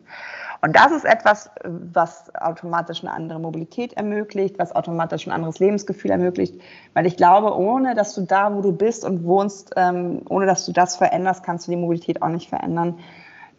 Und 0.61 0.73
das 0.77 0.93
ist 0.93 1.03
etwas, 1.03 1.51
was 1.65 2.33
automatisch 2.35 3.03
eine 3.03 3.11
andere 3.11 3.39
Mobilität 3.39 3.91
ermöglicht, 3.97 4.57
was 4.57 4.73
automatisch 4.73 5.27
ein 5.27 5.33
anderes 5.33 5.59
Lebensgefühl 5.59 6.11
ermöglicht. 6.11 6.61
Weil 6.93 7.05
ich 7.05 7.17
glaube, 7.17 7.53
ohne 7.53 7.95
dass 7.95 8.15
du 8.15 8.21
da, 8.21 8.55
wo 8.55 8.61
du 8.61 8.71
bist 8.71 9.03
und 9.03 9.25
wohnst, 9.25 9.73
ähm, 9.75 10.21
ohne 10.29 10.45
dass 10.45 10.65
du 10.65 10.71
das 10.71 10.95
veränderst, 10.95 11.43
kannst 11.43 11.67
du 11.67 11.71
die 11.71 11.77
Mobilität 11.77 12.21
auch 12.21 12.29
nicht 12.29 12.47
verändern. 12.47 12.97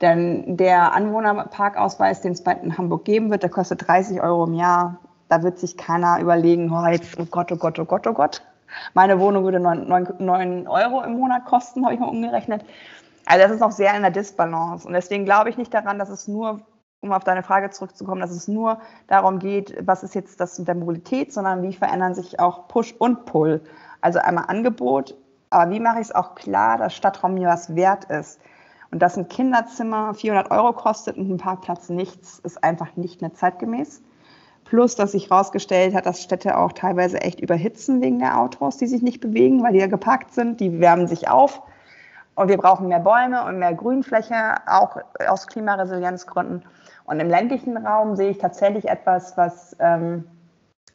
Denn 0.00 0.56
der 0.56 0.94
Anwohnerparkausweis, 0.94 2.22
den 2.22 2.32
es 2.32 2.42
bald 2.42 2.62
in 2.62 2.76
Hamburg 2.78 3.04
geben 3.04 3.30
wird, 3.30 3.42
der 3.42 3.50
kostet 3.50 3.86
30 3.86 4.22
Euro 4.22 4.44
im 4.44 4.54
Jahr. 4.54 4.98
Da 5.28 5.42
wird 5.42 5.58
sich 5.58 5.76
keiner 5.76 6.18
überlegen, 6.20 6.72
oh, 6.72 6.86
jetzt, 6.86 7.18
oh 7.18 7.26
Gott, 7.26 7.52
oh 7.52 7.56
Gott, 7.56 7.78
oh 7.78 7.84
Gott, 7.84 8.06
oh 8.06 8.12
Gott. 8.12 8.42
Meine 8.94 9.20
Wohnung 9.20 9.44
würde 9.44 9.60
9, 9.60 9.86
9, 9.86 10.14
9 10.18 10.68
Euro 10.68 11.02
im 11.02 11.14
Monat 11.14 11.44
kosten, 11.44 11.84
habe 11.84 11.94
ich 11.94 12.00
mal 12.00 12.08
umgerechnet. 12.08 12.64
Also 13.26 13.42
das 13.42 13.52
ist 13.52 13.60
noch 13.60 13.72
sehr 13.72 13.94
in 13.94 14.02
der 14.02 14.10
Disbalance. 14.10 14.86
Und 14.86 14.94
deswegen 14.94 15.24
glaube 15.24 15.50
ich 15.50 15.58
nicht 15.58 15.72
daran, 15.74 15.98
dass 15.98 16.08
es 16.08 16.26
nur, 16.26 16.60
um 17.00 17.12
auf 17.12 17.24
deine 17.24 17.42
Frage 17.42 17.70
zurückzukommen, 17.70 18.20
dass 18.20 18.30
es 18.30 18.48
nur 18.48 18.80
darum 19.06 19.38
geht, 19.38 19.76
was 19.86 20.02
ist 20.02 20.14
jetzt 20.14 20.40
das 20.40 20.58
mit 20.58 20.68
der 20.68 20.74
Mobilität, 20.74 21.32
sondern 21.32 21.62
wie 21.62 21.72
verändern 21.72 22.14
sich 22.14 22.40
auch 22.40 22.68
Push 22.68 22.94
und 22.98 23.26
Pull. 23.26 23.60
Also 24.00 24.18
einmal 24.18 24.44
Angebot, 24.48 25.14
aber 25.50 25.70
wie 25.70 25.80
mache 25.80 26.00
ich 26.00 26.06
es 26.06 26.14
auch 26.14 26.34
klar, 26.34 26.78
dass 26.78 26.94
Stadtraum 26.94 27.34
mir 27.34 27.48
was 27.48 27.74
wert 27.74 28.04
ist. 28.04 28.40
Und 28.90 29.00
dass 29.00 29.16
ein 29.16 29.28
Kinderzimmer 29.28 30.14
400 30.14 30.50
Euro 30.50 30.72
kostet 30.72 31.16
und 31.16 31.30
ein 31.30 31.36
Parkplatz 31.36 31.88
nichts, 31.88 32.40
ist 32.40 32.62
einfach 32.64 32.96
nicht 32.96 33.20
mehr 33.20 33.32
zeitgemäß. 33.32 34.02
Plus, 34.64 34.94
dass 34.94 35.12
sich 35.12 35.30
herausgestellt 35.30 35.94
hat, 35.94 36.06
dass 36.06 36.22
Städte 36.22 36.56
auch 36.56 36.72
teilweise 36.72 37.20
echt 37.20 37.40
überhitzen 37.40 38.00
wegen 38.00 38.18
der 38.18 38.40
Autos, 38.40 38.76
die 38.76 38.86
sich 38.86 39.02
nicht 39.02 39.20
bewegen, 39.20 39.62
weil 39.62 39.72
die 39.72 39.78
ja 39.78 39.86
geparkt 39.86 40.32
sind. 40.32 40.60
Die 40.60 40.80
wärmen 40.80 41.06
sich 41.06 41.28
auf. 41.28 41.62
Und 42.34 42.48
wir 42.48 42.56
brauchen 42.56 42.88
mehr 42.88 43.00
Bäume 43.00 43.44
und 43.44 43.58
mehr 43.58 43.74
Grünfläche, 43.74 44.54
auch 44.66 44.96
aus 45.26 45.46
Klimaresilienzgründen. 45.46 46.64
Und 47.04 47.20
im 47.20 47.28
ländlichen 47.28 47.76
Raum 47.76 48.16
sehe 48.16 48.30
ich 48.30 48.38
tatsächlich 48.38 48.88
etwas, 48.88 49.36
was 49.36 49.76
ähm, 49.80 50.24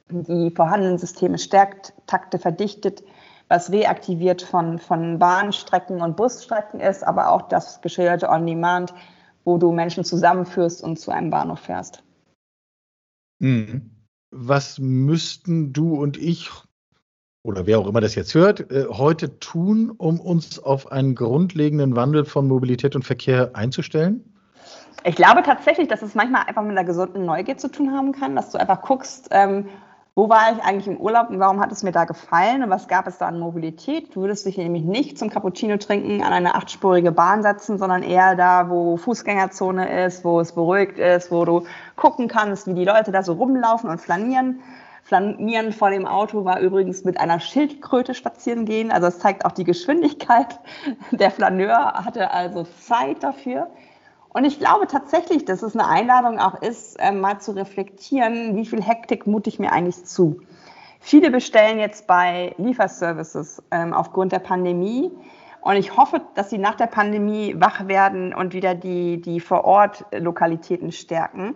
die 0.09 0.51
vorhandenen 0.51 0.97
Systeme 0.97 1.37
stärkt, 1.37 1.93
Takte 2.07 2.39
verdichtet, 2.39 3.03
was 3.47 3.71
reaktiviert 3.71 4.41
von, 4.41 4.79
von 4.79 5.19
Bahnstrecken 5.19 6.01
und 6.01 6.17
Busstrecken 6.17 6.79
ist, 6.79 7.05
aber 7.05 7.31
auch 7.31 7.43
das 7.43 7.81
geschilderte 7.81 8.29
On-Demand, 8.29 8.93
wo 9.43 9.57
du 9.57 9.71
Menschen 9.71 10.03
zusammenführst 10.03 10.83
und 10.83 10.99
zu 10.99 11.11
einem 11.11 11.29
Bahnhof 11.29 11.59
fährst. 11.59 12.03
Mhm. 13.39 13.91
Was 14.31 14.79
müssten 14.79 15.71
du 15.71 16.01
und 16.01 16.17
ich 16.17 16.49
oder 17.45 17.67
wer 17.67 17.77
auch 17.77 17.87
immer 17.87 18.01
das 18.01 18.15
jetzt 18.15 18.33
hört, 18.33 18.71
äh, 18.71 18.85
heute 18.89 19.39
tun, 19.39 19.91
um 19.91 20.19
uns 20.19 20.57
auf 20.57 20.91
einen 20.91 21.13
grundlegenden 21.13 21.95
Wandel 21.95 22.25
von 22.25 22.47
Mobilität 22.47 22.95
und 22.95 23.03
Verkehr 23.03 23.51
einzustellen? 23.53 24.33
Ich 25.03 25.15
glaube 25.15 25.43
tatsächlich, 25.43 25.87
dass 25.87 26.01
es 26.01 26.15
manchmal 26.15 26.47
einfach 26.47 26.63
mit 26.63 26.71
einer 26.71 26.83
gesunden 26.83 27.25
Neugier 27.25 27.57
zu 27.57 27.69
tun 27.69 27.91
haben 27.91 28.11
kann, 28.13 28.35
dass 28.35 28.49
du 28.49 28.57
einfach 28.57 28.81
guckst, 28.81 29.27
ähm, 29.29 29.67
wo 30.15 30.29
war 30.29 30.53
ich 30.53 30.63
eigentlich 30.63 30.87
im 30.87 30.97
Urlaub 30.97 31.29
und 31.29 31.39
warum 31.39 31.59
hat 31.59 31.73
es 31.73 31.83
mir 31.83 31.91
da 31.91 32.05
gefallen 32.05 32.63
und 32.63 32.69
was 32.69 32.87
gab 32.87 33.05
es 33.05 33.17
da 33.17 33.27
an 33.27 33.37
Mobilität? 33.37 34.15
Du 34.15 34.21
würdest 34.21 34.45
dich 34.45 34.57
nämlich 34.57 34.83
nicht 34.83 35.19
zum 35.19 35.29
Cappuccino 35.29 35.75
trinken 35.75 36.23
an 36.23 36.31
eine 36.31 36.55
achtspurige 36.55 37.11
Bahn 37.11 37.43
setzen, 37.43 37.77
sondern 37.77 38.01
eher 38.01 38.35
da, 38.37 38.69
wo 38.69 38.95
Fußgängerzone 38.95 40.05
ist, 40.05 40.23
wo 40.23 40.39
es 40.39 40.53
beruhigt 40.53 40.99
ist, 40.99 41.31
wo 41.31 41.43
du 41.43 41.65
gucken 41.97 42.29
kannst, 42.29 42.65
wie 42.65 42.73
die 42.73 42.85
Leute 42.85 43.11
da 43.11 43.23
so 43.23 43.33
rumlaufen 43.33 43.89
und 43.89 43.99
flanieren. 43.99 44.61
Flanieren 45.03 45.73
vor 45.73 45.89
dem 45.89 46.07
Auto 46.07 46.45
war 46.45 46.61
übrigens 46.61 47.03
mit 47.03 47.19
einer 47.19 47.41
Schildkröte 47.41 48.15
spazieren 48.15 48.65
gehen. 48.65 48.91
Also 48.91 49.07
es 49.07 49.19
zeigt 49.19 49.43
auch 49.43 49.51
die 49.51 49.65
Geschwindigkeit. 49.65 50.59
Der 51.11 51.29
Flaneur 51.29 51.93
hatte 51.93 52.31
also 52.31 52.63
Zeit 52.63 53.21
dafür. 53.21 53.67
Und 54.35 54.43
ich 54.43 54.59
glaube 54.59 54.85
tatsächlich, 54.85 55.45
dass 55.45 55.63
es 55.63 55.77
eine 55.77 55.87
Einladung 55.87 56.39
auch 56.39 56.61
ist, 56.61 56.99
äh, 56.99 57.13
mal 57.13 57.39
zu 57.39 57.53
reflektieren, 57.53 58.57
wie 58.57 58.65
viel 58.65 58.83
Hektik 58.83 59.27
mute 59.27 59.49
ich 59.49 59.59
mir 59.59 59.71
eigentlich 59.71 60.03
zu. 60.03 60.41
Viele 60.99 61.31
bestellen 61.31 61.79
jetzt 61.79 62.05
bei 62.05 62.53
Lieferservices 62.57 63.63
ähm, 63.71 63.93
aufgrund 63.93 64.33
der 64.33 64.39
Pandemie. 64.39 65.09
Und 65.61 65.77
ich 65.77 65.95
hoffe, 65.95 66.19
dass 66.33 66.49
sie 66.49 66.57
nach 66.57 66.75
der 66.75 66.87
Pandemie 66.87 67.55
wach 67.57 67.87
werden 67.87 68.33
und 68.33 68.53
wieder 68.53 68.75
die, 68.75 69.21
die 69.21 69.39
Vor-Ort-Lokalitäten 69.39 70.91
stärken. 70.91 71.55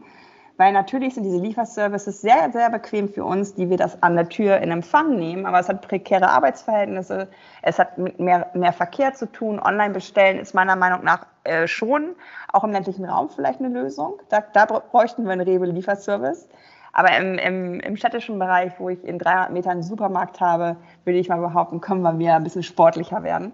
Weil 0.60 0.74
natürlich 0.74 1.14
sind 1.14 1.24
diese 1.24 1.38
Lieferservices 1.38 2.20
sehr, 2.20 2.52
sehr 2.52 2.70
bequem 2.70 3.08
für 3.08 3.24
uns, 3.24 3.56
die 3.56 3.70
wir 3.70 3.78
das 3.78 4.04
an 4.04 4.18
der 4.18 4.28
Tür 4.28 4.58
in 4.58 4.72
Empfang 4.72 5.16
nehmen. 5.16 5.46
Aber 5.46 5.58
es 5.58 5.70
hat 5.70 5.82
prekäre 5.88 6.28
Arbeitsverhältnisse, 6.28 7.30
es 7.62 7.80
hat 7.80 7.98
mit 7.98 8.20
mehr, 8.20 8.50
mehr 8.54 8.74
Verkehr 8.74 9.14
zu 9.14 9.32
tun. 9.32 9.62
Online 9.62 9.94
bestellen 9.94 10.38
ist 10.38 10.54
meiner 10.54 10.76
Meinung 10.76 11.06
nach 11.06 11.28
äh, 11.46 11.66
schon 11.66 12.14
auch 12.52 12.66
im 12.66 12.72
ländlichen 12.72 13.06
Raum 13.06 13.30
vielleicht 13.30 13.62
eine 13.62 13.70
Lösung. 13.70 14.20
Da, 14.28 14.44
da 14.52 14.66
bräuchten 14.66 15.24
wir 15.24 15.32
einen 15.32 15.48
Rewe-Lieferservice. 15.48 16.50
Aber 16.92 17.16
im, 17.16 17.38
im, 17.38 17.80
im, 17.80 17.96
städtischen 17.96 18.38
Bereich, 18.38 18.74
wo 18.80 18.90
ich 18.90 19.02
in 19.06 19.18
300 19.18 19.52
Metern 19.52 19.72
einen 19.72 19.84
Supermarkt 19.84 20.42
habe, 20.42 20.76
würde 21.06 21.20
ich 21.20 21.30
mal 21.30 21.40
behaupten, 21.40 21.80
können 21.80 22.02
wir 22.02 22.20
wieder 22.20 22.36
ein 22.36 22.44
bisschen 22.44 22.64
sportlicher 22.64 23.24
werden. 23.24 23.54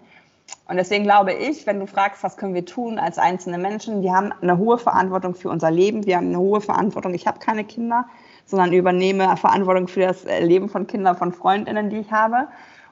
Und 0.67 0.77
deswegen 0.77 1.03
glaube 1.03 1.34
ich, 1.34 1.67
wenn 1.67 1.79
du 1.79 1.86
fragst, 1.86 2.23
was 2.23 2.38
können 2.38 2.55
wir 2.55 2.65
tun 2.65 2.97
als 2.97 3.19
einzelne 3.19 3.58
Menschen, 3.58 4.01
wir 4.01 4.13
haben 4.13 4.34
eine 4.41 4.58
hohe 4.58 4.79
Verantwortung 4.79 5.36
für 5.36 5.49
unser 5.49 5.69
Leben, 5.69 6.05
wir 6.05 6.17
haben 6.17 6.29
eine 6.29 6.39
hohe 6.39 6.62
Verantwortung. 6.62 7.13
Ich 7.13 7.27
habe 7.27 7.39
keine 7.39 7.63
Kinder, 7.63 8.05
sondern 8.45 8.73
übernehme 8.73 9.38
Verantwortung 9.38 9.88
für 9.88 10.01
das 10.01 10.25
äh, 10.25 10.43
Leben 10.43 10.69
von 10.69 10.88
Kindern, 10.88 11.15
von 11.15 11.31
Freundinnen, 11.31 11.89
die 11.89 11.97
ich 11.97 12.12
habe. 12.12 12.47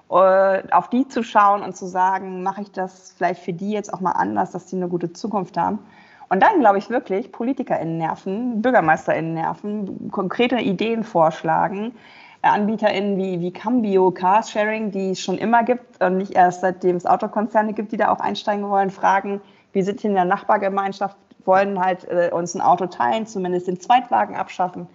Und 0.07 0.71
auf 0.71 0.89
die 0.89 1.07
zu 1.07 1.23
schauen 1.23 1.63
und 1.63 1.75
zu 1.75 1.87
sagen, 1.87 2.43
mache 2.43 2.61
ich 2.61 2.71
das 2.71 3.15
vielleicht 3.17 3.41
für 3.41 3.53
die 3.53 3.71
jetzt 3.71 3.91
auch 3.91 4.01
mal 4.01 4.11
anders, 4.11 4.51
dass 4.51 4.67
die 4.67 4.75
eine 4.75 4.87
gute 4.87 5.11
Zukunft 5.13 5.57
haben. 5.57 5.79
Und 6.29 6.43
dann 6.43 6.59
glaube 6.59 6.77
ich 6.77 6.89
wirklich, 6.89 7.31
PolitikerInnen 7.31 7.97
nerven, 7.97 8.61
BürgermeisterInnen 8.61 9.33
nerven, 9.33 10.11
konkrete 10.11 10.57
Ideen 10.57 11.03
vorschlagen, 11.03 11.93
AnbieterInnen 12.43 13.17
wie, 13.17 13.39
wie 13.39 13.51
Cambio, 13.51 14.12
Carsharing, 14.12 14.91
die 14.91 15.12
es 15.12 15.21
schon 15.21 15.38
immer 15.38 15.63
gibt 15.63 16.03
und 16.03 16.17
nicht 16.17 16.34
erst 16.34 16.62
seitdem 16.62 16.95
es 16.95 17.06
Autokonzerne 17.06 17.73
gibt, 17.73 17.91
die 17.91 17.97
da 17.97 18.12
auch 18.12 18.19
einsteigen 18.19 18.69
wollen, 18.69 18.89
fragen, 18.89 19.41
wir 19.71 19.84
sind 19.84 20.01
hier 20.01 20.10
in 20.10 20.15
der 20.15 20.25
Nachbargemeinschaft, 20.25 21.17
wollen 21.45 21.79
halt 21.79 22.06
äh, 22.10 22.29
uns 22.32 22.53
ein 22.53 22.62
Auto 22.62 22.86
teilen, 22.88 23.25
zumindest 23.25 23.67
den 23.67 23.79
Zweitwagen 23.79 24.36
abschaffen. 24.36 24.88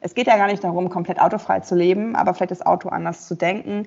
Es 0.00 0.14
geht 0.14 0.26
ja 0.26 0.36
gar 0.36 0.46
nicht 0.46 0.62
darum, 0.62 0.90
komplett 0.90 1.20
autofrei 1.20 1.60
zu 1.60 1.74
leben, 1.74 2.16
aber 2.16 2.34
vielleicht 2.34 2.50
das 2.50 2.66
Auto 2.66 2.88
anders 2.88 3.26
zu 3.26 3.34
denken 3.34 3.86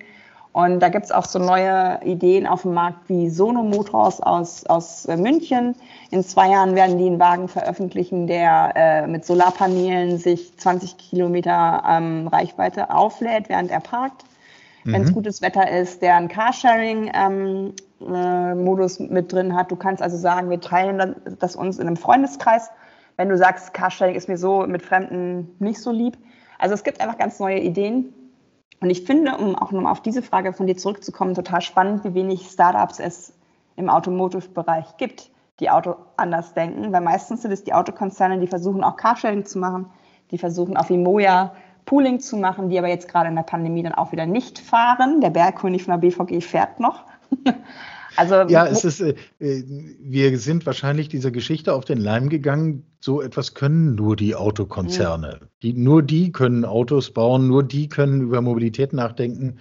und 0.63 0.79
da 0.79 0.89
gibt 0.89 1.05
es 1.05 1.11
auch 1.11 1.25
so 1.25 1.39
neue 1.39 1.99
Ideen 2.03 2.47
auf 2.47 2.63
dem 2.63 2.73
Markt 2.73 3.09
wie 3.09 3.29
Sono 3.29 3.63
Motors 3.63 4.21
aus, 4.21 4.65
aus 4.65 5.05
äh, 5.05 5.17
München. 5.17 5.75
In 6.11 6.23
zwei 6.23 6.49
Jahren 6.49 6.75
werden 6.75 6.97
die 6.97 7.07
einen 7.07 7.19
Wagen 7.19 7.47
veröffentlichen, 7.47 8.27
der 8.27 8.73
äh, 8.75 9.07
mit 9.07 9.25
Solarpanelen 9.25 10.17
sich 10.17 10.57
20 10.57 10.97
Kilometer 10.97 11.83
ähm, 11.87 12.27
Reichweite 12.27 12.89
auflädt, 12.89 13.49
während 13.49 13.71
er 13.71 13.79
parkt. 13.79 14.23
Mhm. 14.83 14.93
Wenn 14.93 15.03
es 15.03 15.13
gutes 15.13 15.41
Wetter 15.41 15.69
ist, 15.69 16.01
der 16.01 16.15
einen 16.15 16.29
Carsharing-Modus 16.29 18.99
ähm, 18.99 19.09
äh, 19.09 19.13
mit 19.13 19.31
drin 19.31 19.55
hat. 19.55 19.71
Du 19.71 19.75
kannst 19.75 20.01
also 20.01 20.17
sagen, 20.17 20.49
wir 20.49 20.61
teilen 20.61 21.15
das 21.39 21.55
uns 21.55 21.79
in 21.79 21.87
einem 21.87 21.97
Freundeskreis. 21.97 22.69
Wenn 23.17 23.29
du 23.29 23.37
sagst, 23.37 23.73
Carsharing 23.73 24.15
ist 24.15 24.29
mir 24.29 24.37
so 24.37 24.65
mit 24.65 24.81
Fremden 24.81 25.55
nicht 25.59 25.81
so 25.81 25.91
lieb. 25.91 26.17
Also 26.57 26.73
es 26.73 26.83
gibt 26.83 27.01
einfach 27.01 27.17
ganz 27.17 27.39
neue 27.39 27.59
Ideen. 27.59 28.13
Und 28.81 28.89
ich 28.89 29.03
finde, 29.03 29.37
um 29.37 29.55
auch 29.55 29.71
nochmal 29.71 29.91
auf 29.91 30.01
diese 30.01 30.21
Frage 30.21 30.53
von 30.53 30.67
dir 30.67 30.77
zurückzukommen, 30.77 31.33
total 31.33 31.61
spannend, 31.61 32.03
wie 32.03 32.13
wenig 32.13 32.47
Startups 32.49 32.99
es 32.99 33.33
im 33.75 33.89
Automotive-Bereich 33.89 34.97
gibt, 34.97 35.31
die 35.59 35.69
Auto 35.69 35.95
anders 36.15 36.53
denken, 36.53 36.91
weil 36.93 37.01
meistens 37.01 37.41
sind 37.41 37.51
es 37.51 37.63
die 37.63 37.73
Autokonzerne, 37.73 38.39
die 38.39 38.47
versuchen 38.47 38.83
auch 38.83 38.95
Carsharing 38.95 39.45
zu 39.45 39.59
machen, 39.59 39.87
die 40.31 40.37
versuchen 40.37 40.77
auf 40.77 40.89
Imoja 40.89 41.53
Pooling 41.85 42.19
zu 42.19 42.37
machen, 42.37 42.69
die 42.69 42.77
aber 42.77 42.87
jetzt 42.87 43.09
gerade 43.09 43.29
in 43.29 43.35
der 43.35 43.43
Pandemie 43.43 43.81
dann 43.81 43.95
auch 43.95 44.11
wieder 44.11 44.27
nicht 44.27 44.59
fahren. 44.59 45.21
Der 45.21 45.31
Bergkönig 45.31 45.83
von 45.83 45.99
der 45.99 46.07
BVG 46.07 46.41
fährt 46.41 46.79
noch. 46.79 47.03
Also, 48.15 48.35
ja, 48.47 48.65
es 48.65 48.83
ist, 48.85 49.01
äh, 49.01 49.15
äh, 49.39 49.63
wir 50.01 50.37
sind 50.39 50.65
wahrscheinlich 50.65 51.09
dieser 51.09 51.31
Geschichte 51.31 51.73
auf 51.73 51.85
den 51.85 51.99
Leim 51.99 52.29
gegangen. 52.29 52.85
So 52.99 53.21
etwas 53.21 53.53
können 53.53 53.95
nur 53.95 54.15
die 54.15 54.35
Autokonzerne. 54.35 55.39
Mhm. 55.41 55.47
Die, 55.61 55.73
nur 55.73 56.03
die 56.03 56.31
können 56.31 56.65
Autos 56.65 57.11
bauen, 57.11 57.47
nur 57.47 57.63
die 57.63 57.87
können 57.87 58.21
über 58.21 58.41
Mobilität 58.41 58.93
nachdenken. 58.93 59.59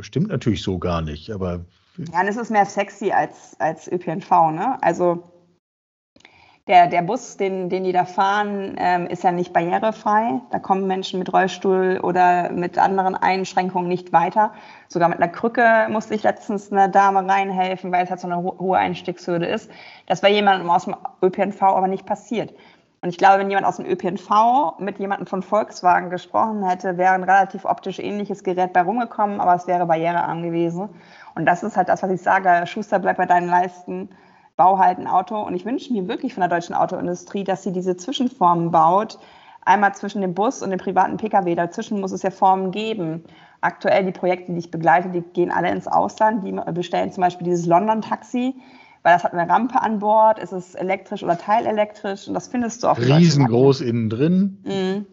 Stimmt 0.00 0.28
natürlich 0.28 0.62
so 0.62 0.78
gar 0.78 1.00
nicht, 1.00 1.30
aber. 1.30 1.64
Ja, 2.12 2.20
und 2.20 2.28
es 2.28 2.36
ist 2.36 2.50
mehr 2.50 2.66
sexy 2.66 3.10
als, 3.10 3.56
als 3.58 3.90
ÖPNV, 3.90 4.30
ne? 4.52 4.78
Also 4.82 5.22
der, 6.66 6.88
der 6.88 7.02
Bus, 7.02 7.36
den, 7.36 7.68
den 7.68 7.84
die 7.84 7.92
da 7.92 8.04
fahren, 8.04 8.74
ähm, 8.78 9.06
ist 9.06 9.22
ja 9.22 9.30
nicht 9.30 9.52
barrierefrei. 9.52 10.40
Da 10.50 10.58
kommen 10.58 10.88
Menschen 10.88 11.20
mit 11.20 11.32
Rollstuhl 11.32 12.00
oder 12.02 12.50
mit 12.50 12.76
anderen 12.76 13.14
Einschränkungen 13.14 13.88
nicht 13.88 14.12
weiter. 14.12 14.52
Sogar 14.88 15.08
mit 15.08 15.18
einer 15.18 15.30
Krücke 15.30 15.86
musste 15.90 16.14
ich 16.14 16.24
letztens 16.24 16.72
einer 16.72 16.88
Dame 16.88 17.28
reinhelfen, 17.28 17.92
weil 17.92 18.02
es 18.02 18.10
halt 18.10 18.20
so 18.20 18.26
eine 18.26 18.42
hohe 18.42 18.78
Einstiegshürde 18.78 19.46
ist. 19.46 19.70
Das 20.06 20.24
war 20.24 20.30
jemandem 20.30 20.68
aus 20.68 20.86
dem 20.86 20.96
ÖPNV 21.22 21.62
aber 21.62 21.86
nicht 21.86 22.04
passiert. 22.04 22.52
Und 23.00 23.10
ich 23.10 23.18
glaube, 23.18 23.38
wenn 23.38 23.50
jemand 23.50 23.66
aus 23.66 23.76
dem 23.76 23.86
ÖPNV 23.86 24.80
mit 24.80 24.98
jemandem 24.98 25.28
von 25.28 25.42
Volkswagen 25.42 26.10
gesprochen 26.10 26.68
hätte, 26.68 26.98
wäre 26.98 27.12
ein 27.12 27.22
relativ 27.22 27.64
optisch 27.64 28.00
ähnliches 28.00 28.42
Gerät 28.42 28.72
bei 28.72 28.82
rumgekommen, 28.82 29.40
aber 29.40 29.54
es 29.54 29.68
wäre 29.68 29.86
barrierearm 29.86 30.42
gewesen. 30.42 30.88
Und 31.36 31.46
das 31.46 31.62
ist 31.62 31.76
halt 31.76 31.88
das, 31.88 32.02
was 32.02 32.10
ich 32.10 32.22
sage. 32.22 32.66
Schuster, 32.66 32.98
bleib 32.98 33.18
bei 33.18 33.26
deinen 33.26 33.48
Leisten 33.48 34.08
bau 34.56 34.78
halt 34.78 34.98
ein 34.98 35.06
Auto. 35.06 35.40
Und 35.40 35.54
ich 35.54 35.64
wünsche 35.64 35.92
mir 35.92 36.08
wirklich 36.08 36.34
von 36.34 36.40
der 36.40 36.48
deutschen 36.48 36.74
Autoindustrie, 36.74 37.44
dass 37.44 37.62
sie 37.62 37.72
diese 37.72 37.96
Zwischenformen 37.96 38.70
baut. 38.70 39.18
Einmal 39.64 39.94
zwischen 39.94 40.20
dem 40.20 40.34
Bus 40.34 40.62
und 40.62 40.70
dem 40.70 40.78
privaten 40.78 41.16
Pkw. 41.16 41.54
Dazwischen 41.54 42.00
muss 42.00 42.12
es 42.12 42.22
ja 42.22 42.30
Formen 42.30 42.70
geben. 42.70 43.24
Aktuell 43.60 44.04
die 44.04 44.12
Projekte, 44.12 44.52
die 44.52 44.58
ich 44.58 44.70
begleite, 44.70 45.08
die 45.08 45.22
gehen 45.22 45.50
alle 45.50 45.70
ins 45.70 45.88
Ausland. 45.88 46.44
Die 46.44 46.52
bestellen 46.72 47.10
zum 47.12 47.22
Beispiel 47.22 47.46
dieses 47.46 47.66
London-Taxi, 47.66 48.54
weil 49.02 49.12
das 49.12 49.24
hat 49.24 49.32
eine 49.32 49.50
Rampe 49.50 49.80
an 49.80 49.98
Bord. 49.98 50.38
Es 50.38 50.52
ist 50.52 50.74
elektrisch 50.74 51.22
oder 51.22 51.36
teilelektrisch. 51.36 52.28
Und 52.28 52.34
das 52.34 52.48
findest 52.48 52.82
du 52.82 52.88
auch. 52.88 52.98
Riesengroß 52.98 53.80
innen 53.80 54.08
drin. 54.08 54.62
Mhm. 54.64 55.06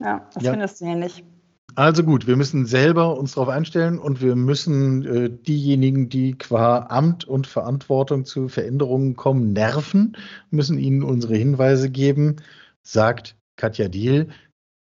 Ja, 0.00 0.26
das 0.34 0.42
ja. 0.42 0.50
findest 0.50 0.80
du 0.80 0.86
hier 0.86 0.96
nicht. 0.96 1.24
Also 1.74 2.02
gut, 2.02 2.26
wir 2.26 2.36
müssen 2.36 2.66
selber 2.66 3.16
uns 3.18 3.34
darauf 3.34 3.48
einstellen 3.48 3.98
und 3.98 4.20
wir 4.20 4.36
müssen 4.36 5.04
äh, 5.04 5.30
diejenigen, 5.30 6.08
die 6.08 6.36
qua 6.36 6.86
Amt 6.90 7.24
und 7.24 7.46
Verantwortung 7.46 8.24
zu 8.24 8.48
Veränderungen 8.48 9.16
kommen, 9.16 9.52
nerven, 9.52 10.16
müssen 10.50 10.78
ihnen 10.78 11.02
unsere 11.02 11.36
Hinweise 11.36 11.88
geben, 11.88 12.36
sagt 12.82 13.36
Katja 13.56 13.88
Diel. 13.88 14.28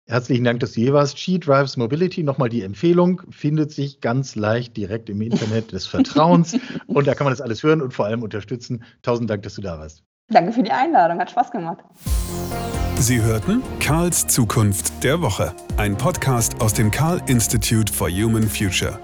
Herzlichen 0.06 0.44
Dank, 0.44 0.60
dass 0.60 0.72
du 0.72 0.80
hier 0.80 0.94
warst. 0.94 1.18
She 1.18 1.38
Drives 1.38 1.76
Mobility, 1.76 2.22
nochmal 2.22 2.48
die 2.48 2.62
Empfehlung, 2.62 3.22
findet 3.30 3.72
sich 3.72 4.00
ganz 4.00 4.34
leicht 4.34 4.76
direkt 4.76 5.10
im 5.10 5.20
Internet 5.20 5.72
des 5.72 5.86
Vertrauens 5.86 6.56
und 6.86 7.06
da 7.06 7.14
kann 7.14 7.26
man 7.26 7.32
das 7.32 7.40
alles 7.40 7.62
hören 7.62 7.82
und 7.82 7.92
vor 7.92 8.06
allem 8.06 8.22
unterstützen. 8.22 8.82
Tausend 9.02 9.28
Dank, 9.28 9.42
dass 9.42 9.54
du 9.54 9.62
da 9.62 9.78
warst. 9.78 10.04
Danke 10.28 10.52
für 10.52 10.62
die 10.62 10.72
Einladung, 10.72 11.18
hat 11.18 11.30
Spaß 11.30 11.50
gemacht. 11.50 11.78
Sie 12.98 13.20
hörten 13.20 13.62
Karls 13.80 14.26
Zukunft 14.26 15.02
der 15.02 15.20
Woche, 15.20 15.54
ein 15.76 15.96
Podcast 15.96 16.60
aus 16.60 16.72
dem 16.72 16.90
Karl 16.90 17.20
Institute 17.26 17.92
for 17.92 18.08
Human 18.08 18.48
Future. 18.48 18.98